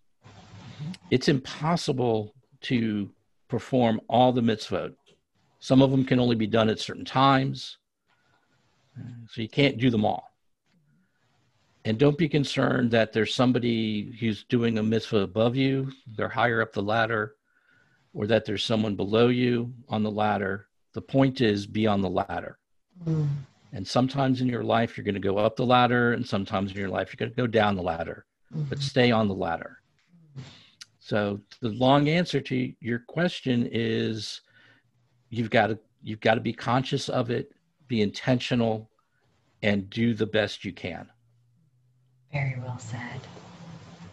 It's 1.11 1.29
impossible 1.29 2.35
to 2.62 3.11
perform 3.49 4.01
all 4.09 4.33
the 4.33 4.41
mitzvot. 4.41 4.95
Some 5.61 5.83
of 5.83 5.91
them 5.91 6.05
can 6.05 6.21
only 6.21 6.37
be 6.37 6.47
done 6.47 6.69
at 6.69 6.79
certain 6.79 7.05
times. 7.05 7.79
So 9.31 9.41
you 9.41 9.49
can't 9.49 9.79
do 9.79 9.91
them 9.91 10.05
all. 10.05 10.32
And 11.85 11.99
don't 11.99 12.18
be 12.18 12.29
concerned 12.29 12.90
that 12.92 13.12
there's 13.12 13.35
somebody 13.35 14.16
who's 14.21 14.45
doing 14.45 14.79
a 14.79 14.83
mitzvah 14.83 15.18
above 15.18 15.57
you, 15.57 15.90
they're 16.16 16.29
higher 16.29 16.62
up 16.62 16.73
the 16.73 16.83
ladder, 16.83 17.35
or 18.14 18.27
that 18.27 18.45
there's 18.45 18.64
someone 18.64 18.95
below 18.95 19.29
you 19.29 19.73
on 19.88 20.03
the 20.03 20.11
ladder. 20.11 20.68
The 20.92 21.03
point 21.03 21.40
is 21.40 21.66
be 21.66 21.87
on 21.87 22.01
the 22.01 22.11
ladder. 22.11 22.59
Mm. 23.05 23.29
And 23.73 23.87
sometimes 23.87 24.40
in 24.40 24.49
your 24.49 24.62
life, 24.62 24.97
you're 24.97 25.05
going 25.05 25.14
to 25.14 25.21
go 25.21 25.38
up 25.38 25.57
the 25.57 25.66
ladder, 25.66 26.12
and 26.12 26.27
sometimes 26.27 26.71
in 26.71 26.77
your 26.77 26.90
life, 26.90 27.09
you're 27.09 27.27
going 27.27 27.35
to 27.35 27.37
go 27.37 27.47
down 27.47 27.75
the 27.75 27.83
ladder, 27.83 28.27
mm-hmm. 28.55 28.64
but 28.68 28.79
stay 28.79 29.11
on 29.11 29.29
the 29.29 29.35
ladder. 29.35 29.79
So 31.01 31.40
the 31.61 31.71
long 31.71 32.09
answer 32.09 32.40
to 32.40 32.73
your 32.81 33.01
question 33.01 33.68
is 33.73 34.42
you've 35.31 35.51
got 35.51 35.66
to 35.66 35.79
you've 36.03 36.21
got 36.21 36.35
to 36.35 36.40
be 36.40 36.53
conscious 36.53 37.09
of 37.09 37.31
it, 37.31 37.53
be 37.88 38.03
intentional, 38.03 38.88
and 39.62 39.90
do 39.90 40.14
the 40.14 40.27
best 40.27 40.64
you 40.64 40.73
can. 40.73 41.09
Very 42.33 42.57
well 42.62 42.79
said. 42.79 43.21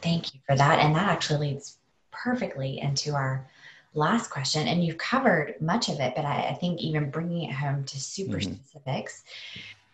Thank 0.01 0.33
you 0.33 0.39
for 0.45 0.55
that. 0.55 0.79
And 0.79 0.95
that 0.95 1.09
actually 1.09 1.51
leads 1.51 1.77
perfectly 2.11 2.79
into 2.79 3.13
our 3.13 3.47
last 3.93 4.29
question. 4.29 4.67
And 4.67 4.83
you've 4.83 4.97
covered 4.97 5.55
much 5.61 5.89
of 5.89 5.99
it, 5.99 6.13
but 6.15 6.25
I, 6.25 6.49
I 6.49 6.53
think 6.53 6.81
even 6.81 7.09
bringing 7.09 7.49
it 7.49 7.53
home 7.53 7.83
to 7.85 7.99
super 7.99 8.37
mm-hmm. 8.37 8.53
specifics, 8.53 9.23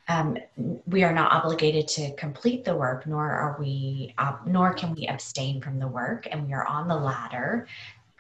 um, 0.08 0.38
we 0.86 1.04
are 1.04 1.14
not 1.14 1.32
obligated 1.32 1.88
to 1.90 2.14
complete 2.16 2.64
the 2.64 2.76
work, 2.76 3.08
nor 3.08 3.32
are 3.32 3.58
we, 3.60 4.14
uh, 4.18 4.38
nor 4.46 4.74
can 4.74 4.94
we 4.94 5.08
abstain 5.08 5.62
from 5.62 5.80
the 5.80 5.88
work. 5.88 6.28
And 6.30 6.48
we 6.48 6.54
are 6.54 6.66
on 6.66 6.88
the 6.88 6.96
ladder 6.96 7.68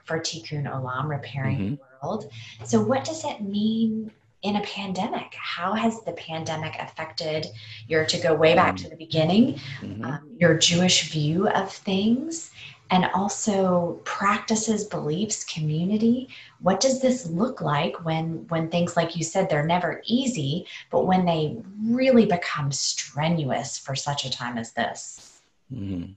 for 0.04 0.20
Tikkun 0.20 0.64
Olam, 0.72 1.08
repairing 1.10 1.58
mm-hmm. 1.58 1.76
the 1.76 2.08
world. 2.08 2.32
So, 2.64 2.82
what 2.82 3.04
does 3.04 3.24
it 3.24 3.42
mean 3.42 4.12
in 4.46 4.58
a 4.58 4.62
pandemic. 4.62 5.34
How 5.36 5.74
has 5.74 6.02
the 6.04 6.14
pandemic 6.14 6.76
affected 6.80 7.48
your, 7.88 8.06
to 8.06 8.18
go 8.20 8.36
way 8.36 8.54
back 8.54 8.76
to 8.78 8.90
the 8.90 8.96
beginning, 8.96 9.56
mm-hmm. 9.82 10.06
um, 10.06 10.30
your 10.38 10.58
Jewish 10.58 11.12
view 11.12 11.50
of 11.50 11.72
things? 11.72 12.52
and 12.92 13.06
also 13.16 14.00
practices, 14.04 14.84
beliefs, 14.84 15.44
community. 15.44 16.30
What 16.60 16.80
does 16.80 17.02
this 17.02 17.26
look 17.26 17.60
like 17.60 18.06
when 18.06 18.46
when 18.50 18.70
things 18.70 18.96
like 18.96 19.16
you 19.16 19.24
said 19.24 19.50
they're 19.50 19.66
never 19.66 20.04
easy, 20.06 20.68
but 20.92 21.08
when 21.08 21.26
they 21.26 21.58
really 21.84 22.28
become 22.28 22.72
strenuous 22.72 23.80
for 23.80 23.96
such 23.96 24.24
a 24.24 24.30
time 24.30 24.60
as 24.60 24.72
this? 24.74 25.42
Mm-hmm. 25.74 26.12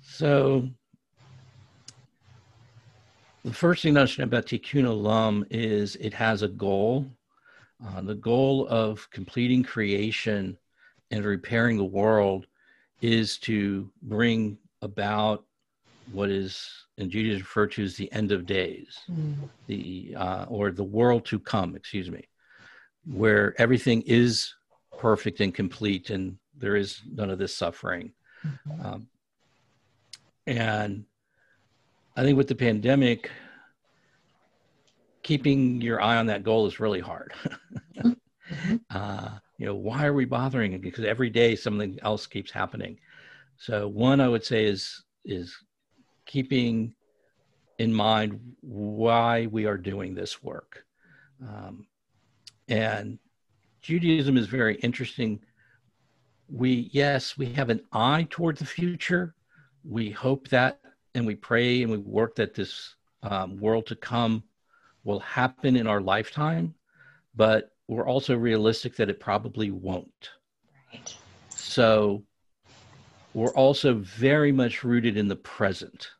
So 0.00 0.70
the 3.44 3.52
first 3.52 3.82
thing 3.82 3.94
to 3.94 4.00
understand 4.00 4.32
about 4.32 4.46
Tikkun 4.46 4.84
Olam 4.84 5.44
is 5.50 5.96
it 5.96 6.14
has 6.14 6.42
a 6.42 6.48
goal. 6.48 7.06
Uh, 7.84 8.00
the 8.00 8.14
goal 8.14 8.68
of 8.68 9.08
completing 9.10 9.62
creation 9.62 10.56
and 11.10 11.24
repairing 11.24 11.76
the 11.76 11.84
world 11.84 12.46
is 13.00 13.38
to 13.38 13.90
bring 14.02 14.56
about 14.80 15.44
what 16.12 16.30
is 16.30 16.68
in 16.98 17.10
Judaism 17.10 17.40
referred 17.40 17.72
to 17.72 17.82
as 17.82 17.96
the 17.96 18.12
end 18.12 18.30
of 18.32 18.46
days, 18.46 18.98
mm. 19.10 19.34
the 19.66 20.14
uh, 20.16 20.44
or 20.48 20.70
the 20.70 20.84
world 20.84 21.24
to 21.26 21.38
come. 21.38 21.74
Excuse 21.74 22.10
me, 22.10 22.28
where 23.04 23.60
everything 23.60 24.02
is 24.02 24.54
perfect 24.98 25.40
and 25.40 25.52
complete, 25.54 26.10
and 26.10 26.36
there 26.56 26.76
is 26.76 27.00
none 27.10 27.30
of 27.30 27.38
this 27.38 27.56
suffering. 27.56 28.12
Mm-hmm. 28.46 28.86
Um, 28.86 29.08
and 30.46 31.04
I 32.16 32.22
think 32.22 32.36
with 32.36 32.48
the 32.48 32.54
pandemic, 32.54 33.30
keeping 35.22 35.80
your 35.80 36.00
eye 36.00 36.16
on 36.16 36.26
that 36.26 36.42
goal 36.42 36.66
is 36.66 36.80
really 36.80 37.00
hard. 37.00 37.32
mm-hmm. 37.96 38.74
uh, 38.90 39.30
you 39.58 39.66
know, 39.66 39.74
why 39.74 40.04
are 40.04 40.12
we 40.12 40.24
bothering? 40.24 40.78
Because 40.80 41.04
every 41.04 41.30
day 41.30 41.56
something 41.56 41.98
else 42.02 42.26
keeps 42.26 42.50
happening. 42.50 42.98
So 43.56 43.88
one 43.88 44.20
I 44.20 44.28
would 44.28 44.44
say 44.44 44.64
is 44.64 45.04
is 45.24 45.56
keeping 46.26 46.94
in 47.78 47.94
mind 47.94 48.38
why 48.60 49.46
we 49.46 49.66
are 49.66 49.78
doing 49.78 50.14
this 50.14 50.42
work. 50.42 50.84
Um, 51.40 51.86
and 52.68 53.18
Judaism 53.80 54.36
is 54.36 54.46
very 54.46 54.76
interesting. 54.76 55.40
We, 56.48 56.90
yes, 56.92 57.36
we 57.38 57.46
have 57.54 57.70
an 57.70 57.82
eye 57.92 58.26
toward 58.30 58.56
the 58.56 58.66
future. 58.66 59.34
We 59.84 60.10
hope 60.10 60.48
that 60.48 60.80
and 61.14 61.26
we 61.26 61.34
pray 61.34 61.82
and 61.82 61.90
we 61.90 61.98
work 61.98 62.34
that 62.36 62.54
this 62.54 62.94
um, 63.22 63.58
world 63.58 63.86
to 63.86 63.96
come 63.96 64.42
will 65.04 65.20
happen 65.20 65.76
in 65.76 65.86
our 65.86 66.00
lifetime, 66.00 66.74
but 67.34 67.70
we're 67.88 68.06
also 68.06 68.36
realistic 68.36 68.96
that 68.96 69.10
it 69.10 69.20
probably 69.20 69.70
won't. 69.70 70.30
Right. 70.92 71.14
So 71.50 72.24
we're 73.34 73.54
also 73.54 73.94
very 73.94 74.52
much 74.52 74.84
rooted 74.84 75.16
in 75.16 75.28
the 75.28 75.36
present. 75.36 76.10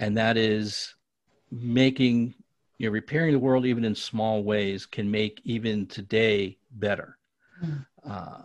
And 0.00 0.16
that 0.16 0.36
is 0.36 0.94
making, 1.50 2.34
you 2.78 2.88
know, 2.88 2.92
repairing 2.92 3.32
the 3.32 3.38
world 3.38 3.64
even 3.64 3.84
in 3.84 3.94
small 3.94 4.42
ways 4.42 4.84
can 4.86 5.10
make 5.10 5.40
even 5.44 5.86
today 5.86 6.58
better. 6.72 7.18
Mm. 7.64 7.86
Uh, 8.08 8.42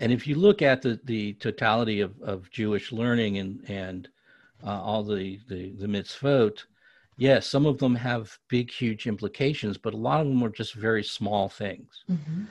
and 0.00 0.12
if 0.12 0.26
you 0.26 0.34
look 0.34 0.62
at 0.62 0.82
the, 0.82 0.98
the 1.04 1.34
totality 1.34 2.00
of, 2.00 2.20
of 2.22 2.50
Jewish 2.50 2.90
learning 2.90 3.38
and, 3.38 3.62
and 3.68 4.08
uh, 4.64 4.80
all 4.80 5.02
the, 5.02 5.38
the, 5.48 5.72
the 5.72 5.86
mitzvot, 5.86 6.64
yes, 7.16 7.46
some 7.46 7.66
of 7.66 7.78
them 7.78 7.94
have 7.94 8.38
big, 8.48 8.70
huge 8.70 9.06
implications, 9.06 9.76
but 9.76 9.94
a 9.94 9.98
lot 9.98 10.20
of 10.20 10.26
them 10.26 10.42
are 10.42 10.50
just 10.50 10.74
very 10.74 11.04
small 11.04 11.48
things. 11.48 12.04
Mm-hmm. 12.10 12.44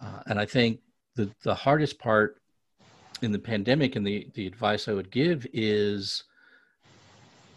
Uh, 0.00 0.22
and 0.26 0.38
I 0.38 0.44
think 0.44 0.80
the, 1.16 1.30
the 1.42 1.54
hardest 1.54 1.98
part 1.98 2.36
in 3.22 3.32
the 3.32 3.38
pandemic 3.38 3.96
and 3.96 4.06
the, 4.06 4.28
the 4.34 4.46
advice 4.46 4.86
I 4.86 4.92
would 4.92 5.10
give 5.10 5.46
is 5.52 6.24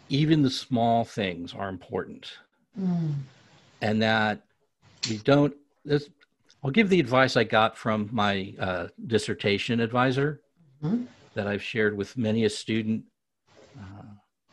even 0.09 0.41
the 0.41 0.49
small 0.49 1.05
things 1.05 1.53
are 1.53 1.69
important. 1.69 2.31
Mm. 2.79 3.15
And 3.81 4.01
that 4.01 4.41
we 5.09 5.17
don't, 5.17 5.53
this, 5.85 6.09
I'll 6.63 6.71
give 6.71 6.89
the 6.89 6.99
advice 6.99 7.35
I 7.35 7.43
got 7.43 7.77
from 7.77 8.09
my 8.11 8.53
uh, 8.57 8.87
dissertation 9.07 9.79
advisor 9.79 10.41
mm-hmm. 10.81 11.03
that 11.33 11.47
I've 11.47 11.63
shared 11.63 11.97
with 11.97 12.17
many 12.17 12.45
a 12.45 12.49
student. 12.49 13.03
Uh, 13.77 14.03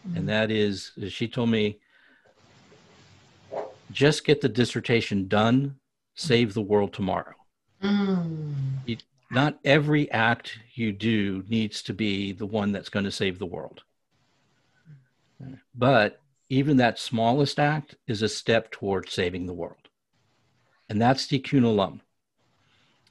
mm. 0.09 0.17
And 0.17 0.29
that 0.29 0.51
is, 0.51 0.93
she 1.09 1.29
told 1.29 1.51
me, 1.51 1.79
just 3.93 4.25
get 4.25 4.41
the 4.41 4.49
dissertation 4.49 5.29
done, 5.29 5.77
save 6.15 6.55
the 6.55 6.63
world 6.63 6.93
tomorrow. 6.93 7.35
Mm. 7.83 8.55
You, 8.87 8.97
not 9.31 9.59
every 9.65 10.11
act 10.11 10.59
you 10.75 10.93
do 10.93 11.45
needs 11.49 11.83
to 11.83 11.95
be 11.95 12.33
the 12.33 12.47
one 12.47 12.73
that's 12.73 12.89
going 12.89 13.05
to 13.05 13.13
save 13.13 13.39
the 13.39 13.47
world. 13.47 13.83
But 15.75 16.21
even 16.49 16.77
that 16.79 16.99
smallest 16.99 17.59
act 17.61 17.95
is 18.09 18.23
a 18.23 18.29
step 18.29 18.73
toward 18.73 19.09
saving 19.09 19.47
the 19.47 19.55
world. 19.55 19.80
And 20.91 21.01
that's 21.01 21.29
tikkun 21.29 21.63
olam. 21.63 22.01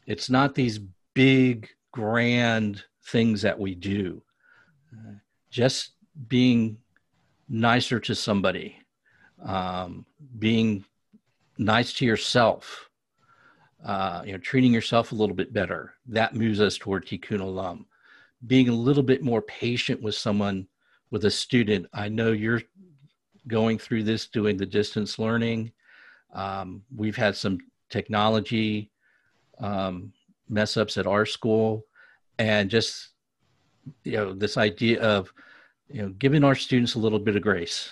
It's 0.05 0.29
not 0.29 0.53
these 0.53 0.79
big, 1.13 1.69
grand 1.91 2.83
things 3.05 3.41
that 3.41 3.57
we 3.57 3.73
do. 3.73 4.21
Just 5.49 5.91
being 6.27 6.77
nicer 7.47 7.99
to 8.01 8.13
somebody, 8.13 8.75
um, 9.43 10.05
being 10.37 10.83
nice 11.57 11.93
to 11.93 12.05
yourself, 12.05 12.89
uh, 13.85 14.23
you 14.25 14.33
know, 14.33 14.37
treating 14.39 14.73
yourself 14.73 15.13
a 15.13 15.15
little 15.15 15.35
bit 15.35 15.53
better. 15.53 15.93
That 16.05 16.35
moves 16.35 16.59
us 16.59 16.77
toward 16.77 17.05
tikkun 17.05 17.39
olam. 17.39 17.85
Being 18.45 18.67
a 18.67 18.73
little 18.73 19.03
bit 19.03 19.23
more 19.23 19.41
patient 19.41 20.01
with 20.01 20.15
someone, 20.15 20.67
with 21.11 21.23
a 21.23 21.31
student. 21.31 21.87
I 21.93 22.09
know 22.09 22.33
you're 22.33 22.61
going 23.47 23.77
through 23.77 24.03
this, 24.03 24.27
doing 24.27 24.57
the 24.57 24.65
distance 24.65 25.17
learning. 25.17 25.71
Um, 26.33 26.83
we've 26.95 27.15
had 27.15 27.35
some 27.35 27.57
technology 27.89 28.91
um, 29.59 30.13
mess 30.47 30.77
ups 30.77 30.97
at 30.97 31.07
our 31.07 31.25
school, 31.25 31.85
and 32.37 32.69
just 32.69 33.09
you 34.03 34.13
know 34.13 34.33
this 34.33 34.57
idea 34.57 35.01
of 35.01 35.31
you 35.89 36.01
know 36.01 36.09
giving 36.09 36.43
our 36.43 36.55
students 36.55 36.95
a 36.95 36.99
little 36.99 37.19
bit 37.19 37.35
of 37.35 37.41
grace 37.41 37.91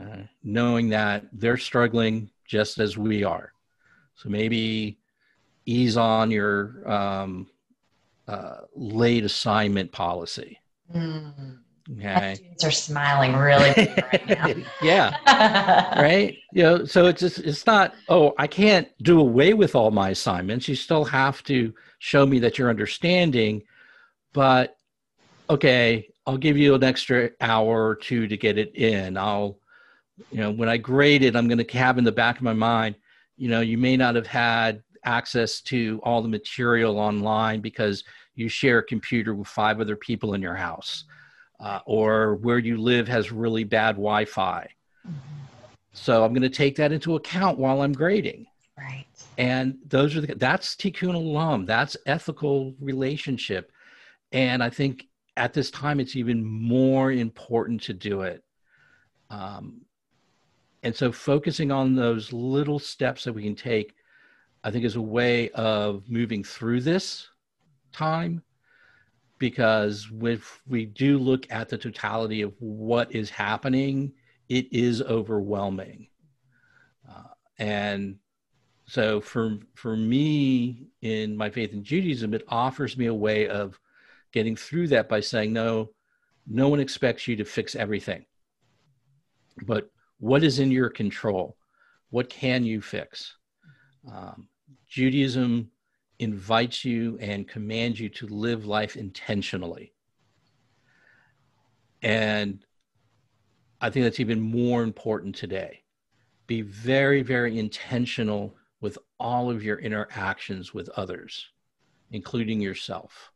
uh, 0.00 0.22
knowing 0.42 0.88
that 0.88 1.24
they're 1.32 1.56
struggling 1.56 2.30
just 2.46 2.78
as 2.78 2.98
we 2.98 3.24
are. 3.24 3.52
So 4.16 4.28
maybe 4.28 4.98
ease 5.66 5.96
on 5.96 6.30
your 6.30 6.90
um, 6.90 7.48
uh, 8.28 8.58
late 8.74 9.24
assignment 9.24 9.92
policy. 9.92 10.58
Mm. 10.94 11.58
Okay. 11.92 12.34
students 12.36 12.64
are 12.64 12.70
smiling 12.70 13.36
really 13.36 13.74
right 14.12 14.26
now. 14.28 14.62
yeah. 14.82 16.00
right. 16.00 16.36
You 16.52 16.62
know, 16.62 16.84
so 16.86 17.06
it's 17.06 17.20
just, 17.20 17.38
it's 17.38 17.66
not, 17.66 17.94
oh, 18.08 18.32
I 18.38 18.46
can't 18.46 18.88
do 19.02 19.20
away 19.20 19.52
with 19.52 19.74
all 19.74 19.90
my 19.90 20.08
assignments. 20.10 20.66
You 20.66 20.76
still 20.76 21.04
have 21.04 21.42
to 21.44 21.74
show 21.98 22.24
me 22.24 22.38
that 22.38 22.56
you're 22.56 22.70
understanding, 22.70 23.62
but 24.32 24.78
okay, 25.50 26.08
I'll 26.26 26.38
give 26.38 26.56
you 26.56 26.74
an 26.74 26.82
extra 26.82 27.30
hour 27.42 27.86
or 27.86 27.96
two 27.96 28.28
to 28.28 28.36
get 28.36 28.56
it 28.56 28.74
in. 28.74 29.18
I'll 29.18 29.58
you 30.30 30.38
know 30.38 30.50
when 30.50 30.68
i 30.68 30.76
grade 30.76 31.22
it 31.22 31.36
i'm 31.36 31.48
going 31.48 31.62
to 31.64 31.78
have 31.78 31.98
in 31.98 32.04
the 32.04 32.12
back 32.12 32.36
of 32.36 32.42
my 32.42 32.52
mind 32.52 32.94
you 33.36 33.48
know 33.48 33.60
you 33.60 33.78
may 33.78 33.96
not 33.96 34.14
have 34.14 34.26
had 34.26 34.82
access 35.04 35.60
to 35.60 36.00
all 36.02 36.22
the 36.22 36.28
material 36.28 36.98
online 36.98 37.60
because 37.60 38.04
you 38.34 38.48
share 38.48 38.78
a 38.78 38.84
computer 38.84 39.34
with 39.34 39.46
five 39.46 39.80
other 39.80 39.96
people 39.96 40.34
in 40.34 40.42
your 40.42 40.54
house 40.54 41.04
uh, 41.64 41.80
or 41.86 42.36
where 42.36 42.58
you 42.58 42.76
live 42.76 43.08
has 43.08 43.32
really 43.32 43.64
bad 43.64 43.96
wi-fi. 43.96 44.68
Mm-hmm. 45.06 45.18
so 45.92 46.24
i'm 46.24 46.32
going 46.32 46.42
to 46.42 46.48
take 46.48 46.76
that 46.76 46.92
into 46.92 47.16
account 47.16 47.58
while 47.58 47.82
i'm 47.82 47.92
grading. 47.92 48.46
Right. 48.76 49.06
And 49.38 49.78
those 49.86 50.16
are 50.16 50.20
the 50.20 50.34
that's 50.34 50.74
tikkun 50.76 51.14
olam. 51.14 51.66
That's 51.66 51.96
ethical 52.06 52.74
relationship. 52.80 53.72
And 54.32 54.62
i 54.62 54.70
think 54.70 55.06
at 55.36 55.52
this 55.52 55.70
time 55.70 56.00
it's 56.00 56.16
even 56.16 56.44
more 56.44 57.10
important 57.12 57.82
to 57.82 57.92
do 57.92 58.22
it. 58.22 58.44
Um, 59.30 59.80
and 60.82 60.94
so 60.94 61.10
focusing 61.10 61.72
on 61.72 61.94
those 61.94 62.32
little 62.32 62.78
steps 62.78 63.24
that 63.24 63.32
we 63.32 63.42
can 63.42 63.56
take, 63.56 63.94
I 64.62 64.70
think 64.70 64.84
is 64.84 64.96
a 64.96 65.02
way 65.02 65.48
of 65.50 66.08
moving 66.08 66.44
through 66.44 66.82
this 66.82 67.28
time 67.92 68.42
because 69.44 70.08
if 70.22 70.62
we 70.66 70.86
do 70.86 71.18
look 71.18 71.46
at 71.52 71.68
the 71.68 71.76
totality 71.76 72.40
of 72.40 72.54
what 72.60 73.14
is 73.14 73.28
happening, 73.28 74.10
it 74.48 74.72
is 74.72 75.02
overwhelming. 75.02 76.08
Uh, 77.06 77.34
and 77.58 78.16
so 78.86 79.20
for 79.20 79.58
for 79.74 79.98
me 79.98 80.86
in 81.02 81.36
my 81.36 81.50
faith 81.50 81.74
in 81.74 81.84
Judaism, 81.84 82.32
it 82.32 82.46
offers 82.48 82.96
me 82.96 83.04
a 83.04 83.12
way 83.12 83.46
of 83.46 83.78
getting 84.32 84.56
through 84.56 84.88
that 84.88 85.10
by 85.10 85.20
saying, 85.20 85.52
no, 85.52 85.90
no 86.46 86.70
one 86.70 86.80
expects 86.80 87.28
you 87.28 87.36
to 87.36 87.44
fix 87.44 87.76
everything. 87.76 88.24
But 89.66 89.90
what 90.20 90.42
is 90.42 90.58
in 90.58 90.70
your 90.70 90.88
control? 90.88 91.58
What 92.08 92.30
can 92.30 92.64
you 92.64 92.80
fix? 92.80 93.36
Um, 94.10 94.48
Judaism 94.88 95.70
invites 96.18 96.84
you 96.84 97.18
and 97.20 97.48
commands 97.48 97.98
you 97.98 98.08
to 98.08 98.26
live 98.26 98.66
life 98.66 98.96
intentionally. 98.96 99.92
And 102.02 102.64
I 103.80 103.90
think 103.90 104.04
that's 104.04 104.20
even 104.20 104.40
more 104.40 104.82
important 104.82 105.34
today. 105.34 105.82
Be 106.46 106.62
very, 106.62 107.22
very 107.22 107.58
intentional 107.58 108.54
with 108.80 108.98
all 109.18 109.50
of 109.50 109.62
your 109.62 109.78
interactions 109.78 110.74
with 110.74 110.88
others, 110.90 111.48
including 112.10 112.60
yourself. 112.60 113.32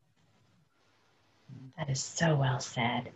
That 1.79 1.88
is 1.88 2.03
so 2.03 2.37
well 2.37 2.61
said. 2.61 3.11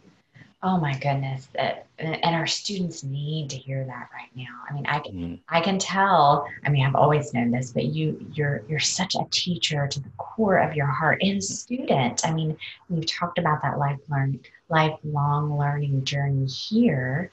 Oh 0.65 0.79
my 0.79 0.97
goodness, 0.99 1.49
that 1.55 1.87
and 1.99 2.37
our 2.37 2.47
students 2.47 3.03
need 3.03 3.51
to 3.51 3.57
hear 3.57 3.85
that 3.85 4.09
right 4.13 4.31
now. 4.37 4.63
I 4.69 4.73
mean, 4.73 4.87
I 4.87 5.01
can 5.01 5.13
mm. 5.13 5.41
I 5.49 5.61
can 5.61 5.79
tell. 5.79 6.47
I 6.65 6.71
mean, 6.71 6.87
I've 6.87 6.95
always 6.95 7.35
known 7.35 7.51
this, 7.51 7.73
but 7.73 7.87
you 7.87 8.25
you're 8.33 8.63
you're 8.69 8.79
such 8.79 9.17
a 9.17 9.25
teacher 9.33 9.89
to 9.89 10.01
the 10.01 10.09
core 10.19 10.59
of 10.59 10.77
your 10.77 10.87
heart 10.87 11.19
and 11.21 11.39
a 11.39 11.43
student. 11.43 12.25
I 12.25 12.33
mean, 12.33 12.57
we've 12.89 13.07
talked 13.07 13.39
about 13.39 13.63
that 13.63 13.79
lifelong 13.79 14.39
lifelong 14.69 15.59
learning 15.59 16.05
journey 16.05 16.47
here, 16.47 17.33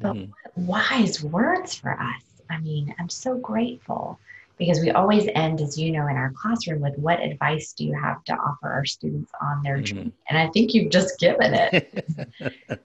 but 0.00 0.14
mm. 0.14 0.30
wise 0.56 1.22
words 1.22 1.76
for 1.76 1.92
us. 1.92 2.22
I 2.50 2.58
mean, 2.58 2.92
I'm 2.98 3.08
so 3.08 3.36
grateful 3.36 4.18
because 4.58 4.80
we 4.80 4.90
always 4.90 5.28
end, 5.34 5.60
as 5.60 5.78
you 5.78 5.92
know, 5.92 6.08
in 6.08 6.16
our 6.16 6.32
classroom 6.32 6.80
with 6.80 6.98
what 6.98 7.20
advice 7.20 7.72
do 7.72 7.84
you 7.84 7.94
have 7.94 8.24
to 8.24 8.32
offer 8.32 8.68
our 8.70 8.84
students 8.84 9.30
on 9.40 9.62
their 9.62 9.76
mm-hmm. 9.76 9.84
journey? 9.84 10.12
And 10.28 10.36
I 10.38 10.48
think 10.48 10.74
you've 10.74 10.90
just 10.90 11.18
given 11.20 11.54
it. 11.54 12.04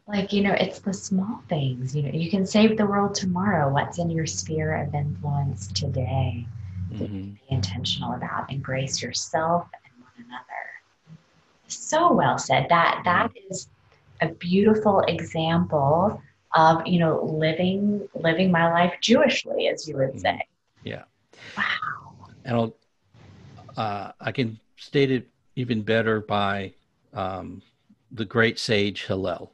like, 0.07 0.31
you 0.31 0.41
know, 0.41 0.53
it's 0.53 0.79
the 0.79 0.93
small 0.93 1.43
things. 1.49 1.95
You 1.95 2.03
know, 2.03 2.11
you 2.11 2.29
can 2.29 2.45
save 2.45 2.77
the 2.77 2.85
world 2.85 3.15
tomorrow. 3.15 3.71
What's 3.71 3.97
in 3.97 4.11
your 4.11 4.27
sphere 4.27 4.83
of 4.83 4.93
influence 4.93 5.67
today? 5.67 6.45
Mm-hmm. 6.91 7.21
Be 7.31 7.41
intentional 7.49 8.13
about. 8.13 8.51
Embrace 8.51 9.01
yourself 9.01 9.67
and 9.73 10.03
one 10.03 10.27
another. 10.27 11.17
So 11.67 12.13
well 12.13 12.37
said. 12.37 12.67
That 12.69 13.01
that 13.05 13.31
mm-hmm. 13.33 14.27
a 14.27 14.33
beautiful 14.35 14.99
example 15.07 16.21
of 16.55 16.85
you 16.85 16.99
know 16.99 17.23
living 17.23 18.07
living 18.13 18.51
my 18.51 18.71
life 18.71 18.93
Jewishly, 19.01 19.71
as 19.73 19.87
you 19.87 19.97
would 19.97 20.09
mm-hmm. 20.09 20.19
say. 20.19 20.47
Yeah. 20.83 21.03
Wow. 21.57 21.63
And 22.45 22.55
I'll, 22.55 22.75
uh, 23.77 24.11
I 24.19 24.31
can 24.31 24.59
state 24.77 25.11
it 25.11 25.27
even 25.55 25.81
better 25.81 26.21
by 26.21 26.73
um, 27.13 27.61
the 28.11 28.25
great 28.25 28.59
sage 28.59 29.05
Hillel, 29.05 29.53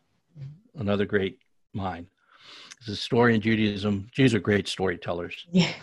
another 0.76 1.06
great 1.06 1.40
mind. 1.74 2.08
It's 2.80 2.88
a 2.88 2.96
story 2.96 3.36
in 3.36 3.42
Judaism. 3.42 4.10
Jews 4.12 4.34
are 4.34 4.40
great 4.40 4.68
storytellers. 4.68 5.46
Yeah. 5.52 5.74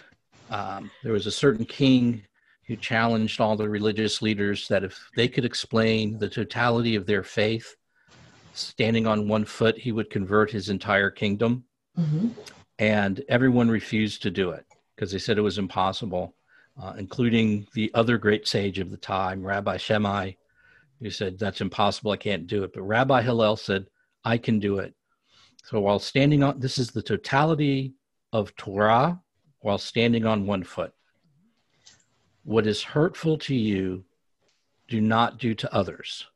Um, 0.51 0.91
there 1.03 1.13
was 1.13 1.27
a 1.27 1.33
certain 1.33 1.65
king 1.65 2.23
who 2.67 2.77
challenged 2.77 3.41
all 3.41 3.57
the 3.57 3.69
religious 3.69 4.23
leaders 4.23 4.67
that 4.69 4.83
if 4.83 4.99
they 5.15 5.29
could 5.29 5.45
explain 5.45 6.19
the 6.19 6.29
totality 6.29 6.97
of 6.97 7.07
their 7.07 7.23
faith, 7.23 7.77
standing 8.55 9.07
on 9.07 9.29
one 9.29 9.45
foot, 9.45 9.77
he 9.77 9.93
would 9.93 10.11
convert 10.11 10.51
his 10.51 10.69
entire 10.71 11.11
kingdom. 11.11 11.65
Mm-hmm. 11.99 12.29
And 12.79 13.25
everyone 13.29 13.69
refused 13.69 14.23
to 14.23 14.31
do 14.31 14.51
it 14.51 14.67
because 14.97 15.13
they 15.13 15.19
said 15.19 15.37
it 15.37 15.43
was 15.43 15.59
impossible, 15.59 16.35
uh, 16.83 16.95
including 16.99 17.67
the 17.75 17.91
other 17.95 18.17
great 18.17 18.49
sage 18.49 18.79
of 18.79 18.91
the 18.91 18.97
time, 18.97 19.45
Rabbi 19.45 19.77
Shammai, 19.77 20.33
who 21.01 21.11
said, 21.11 21.39
That's 21.39 21.61
impossible, 21.61 22.13
I 22.13 22.17
can't 22.17 22.47
do 22.47 22.65
it. 22.65 22.73
But 22.73 22.83
Rabbi 22.83 23.23
Hillel 23.23 23.57
said, 23.57 23.87
I 24.25 24.39
can 24.39 24.59
do 24.59 24.79
it. 24.79 24.95
So 25.65 25.81
while 25.81 25.99
standing 25.99 26.43
on, 26.43 26.59
this 26.59 26.79
is 26.79 26.91
the 26.91 27.03
totality 27.03 27.95
of 28.33 28.55
Torah 28.57 29.21
while 29.61 29.79
standing 29.79 30.25
on 30.25 30.47
one 30.47 30.63
foot. 30.63 30.93
What 32.45 32.67
is 32.67 32.83
hurtful 32.83 33.39
to 33.39 33.55
you, 33.55 34.05
do 34.89 35.01
not 35.01 35.39
do 35.39 35.55
to 35.55 35.75
others. 35.75 36.27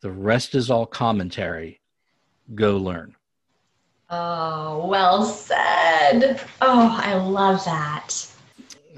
The 0.00 0.10
rest 0.10 0.56
is 0.56 0.70
all 0.70 0.86
commentary. 0.86 1.80
Go 2.54 2.76
learn. 2.76 3.14
Oh, 4.14 4.84
well 4.88 5.24
said. 5.24 6.38
Oh, 6.60 7.00
I 7.02 7.14
love 7.14 7.64
that. 7.64 8.10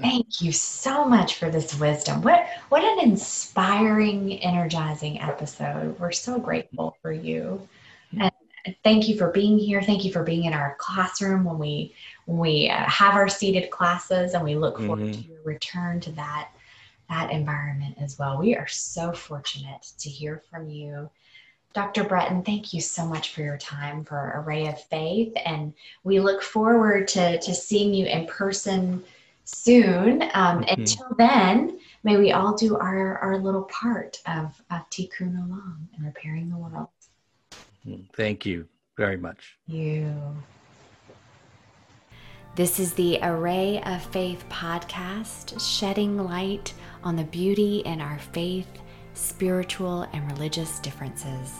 Thank 0.01 0.41
you 0.41 0.51
so 0.51 1.05
much 1.05 1.35
for 1.35 1.49
this 1.49 1.79
wisdom. 1.79 2.21
What 2.21 2.47
what 2.67 2.83
an 2.83 2.99
inspiring, 2.99 4.33
energizing 4.39 5.21
episode. 5.21 5.97
We're 5.97 6.11
so 6.11 6.37
grateful 6.37 6.97
for 7.01 7.13
you. 7.13 7.65
And 8.19 8.29
thank 8.83 9.07
you 9.07 9.17
for 9.17 9.31
being 9.31 9.57
here. 9.57 9.81
Thank 9.81 10.03
you 10.03 10.11
for 10.11 10.21
being 10.21 10.43
in 10.43 10.53
our 10.53 10.75
classroom 10.79 11.45
when 11.45 11.59
we 11.59 11.95
when 12.25 12.37
we 12.37 12.69
uh, 12.69 12.83
have 12.89 13.13
our 13.15 13.29
seated 13.29 13.71
classes 13.71 14.33
and 14.33 14.43
we 14.43 14.55
look 14.55 14.79
forward 14.79 14.99
mm-hmm. 14.99 15.21
to 15.21 15.27
your 15.29 15.41
return 15.45 16.01
to 16.01 16.11
that 16.11 16.49
that 17.07 17.31
environment 17.31 17.95
as 18.01 18.19
well. 18.19 18.37
We 18.37 18.53
are 18.57 18.67
so 18.67 19.13
fortunate 19.13 19.93
to 19.97 20.09
hear 20.09 20.43
from 20.51 20.69
you 20.69 21.09
Dr. 21.75 22.05
Breton, 22.05 22.41
thank 22.41 22.73
you 22.73 22.79
so 22.79 23.05
much 23.05 23.33
for 23.33 23.41
your 23.41 23.57
time 23.57 24.05
for 24.05 24.41
Array 24.41 24.67
of 24.67 24.81
Faith. 24.81 25.33
And 25.45 25.73
we 26.05 26.21
look 26.21 26.41
forward 26.41 27.05
to, 27.09 27.37
to 27.37 27.53
seeing 27.53 27.93
you 27.93 28.05
in 28.05 28.25
person 28.27 29.03
soon. 29.43 30.21
Um, 30.21 30.61
mm-hmm. 30.61 30.63
Until 30.69 31.07
then, 31.17 31.77
may 32.05 32.15
we 32.15 32.31
all 32.31 32.55
do 32.55 32.77
our, 32.77 33.17
our 33.17 33.37
little 33.39 33.63
part 33.63 34.21
of, 34.25 34.59
of 34.71 34.89
Tikkun 34.89 35.35
Olam 35.35 35.79
and 35.97 36.05
repairing 36.05 36.49
the 36.49 36.55
world. 36.55 36.87
Mm-hmm. 37.85 38.03
Thank 38.15 38.45
you 38.45 38.69
very 38.95 39.17
much. 39.17 39.57
You. 39.67 40.15
This 42.55 42.79
is 42.79 42.93
the 42.93 43.19
Array 43.21 43.83
of 43.83 44.01
Faith 44.01 44.45
podcast, 44.49 45.59
shedding 45.59 46.23
light 46.23 46.73
on 47.03 47.17
the 47.17 47.25
beauty 47.25 47.79
in 47.79 47.99
our 47.99 48.17
faith 48.17 48.69
spiritual, 49.15 50.03
and 50.13 50.31
religious 50.31 50.79
differences. 50.79 51.53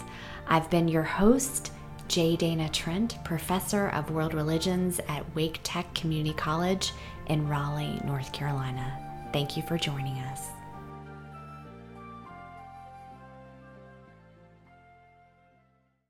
I've 0.47 0.69
been 0.69 0.87
your 0.87 1.03
host, 1.03 1.71
J. 2.07 2.35
Dana 2.35 2.69
Trent, 2.69 3.17
professor 3.23 3.89
of 3.89 4.11
world 4.11 4.33
religions 4.33 4.99
at 5.07 5.35
Wake 5.35 5.59
Tech 5.63 5.91
Community 5.95 6.33
College 6.33 6.93
in 7.27 7.47
Raleigh, 7.47 7.99
North 8.05 8.31
Carolina. 8.31 9.01
Thank 9.33 9.57
you 9.57 9.63
for 9.63 9.77
joining 9.77 10.19
us. 10.19 10.54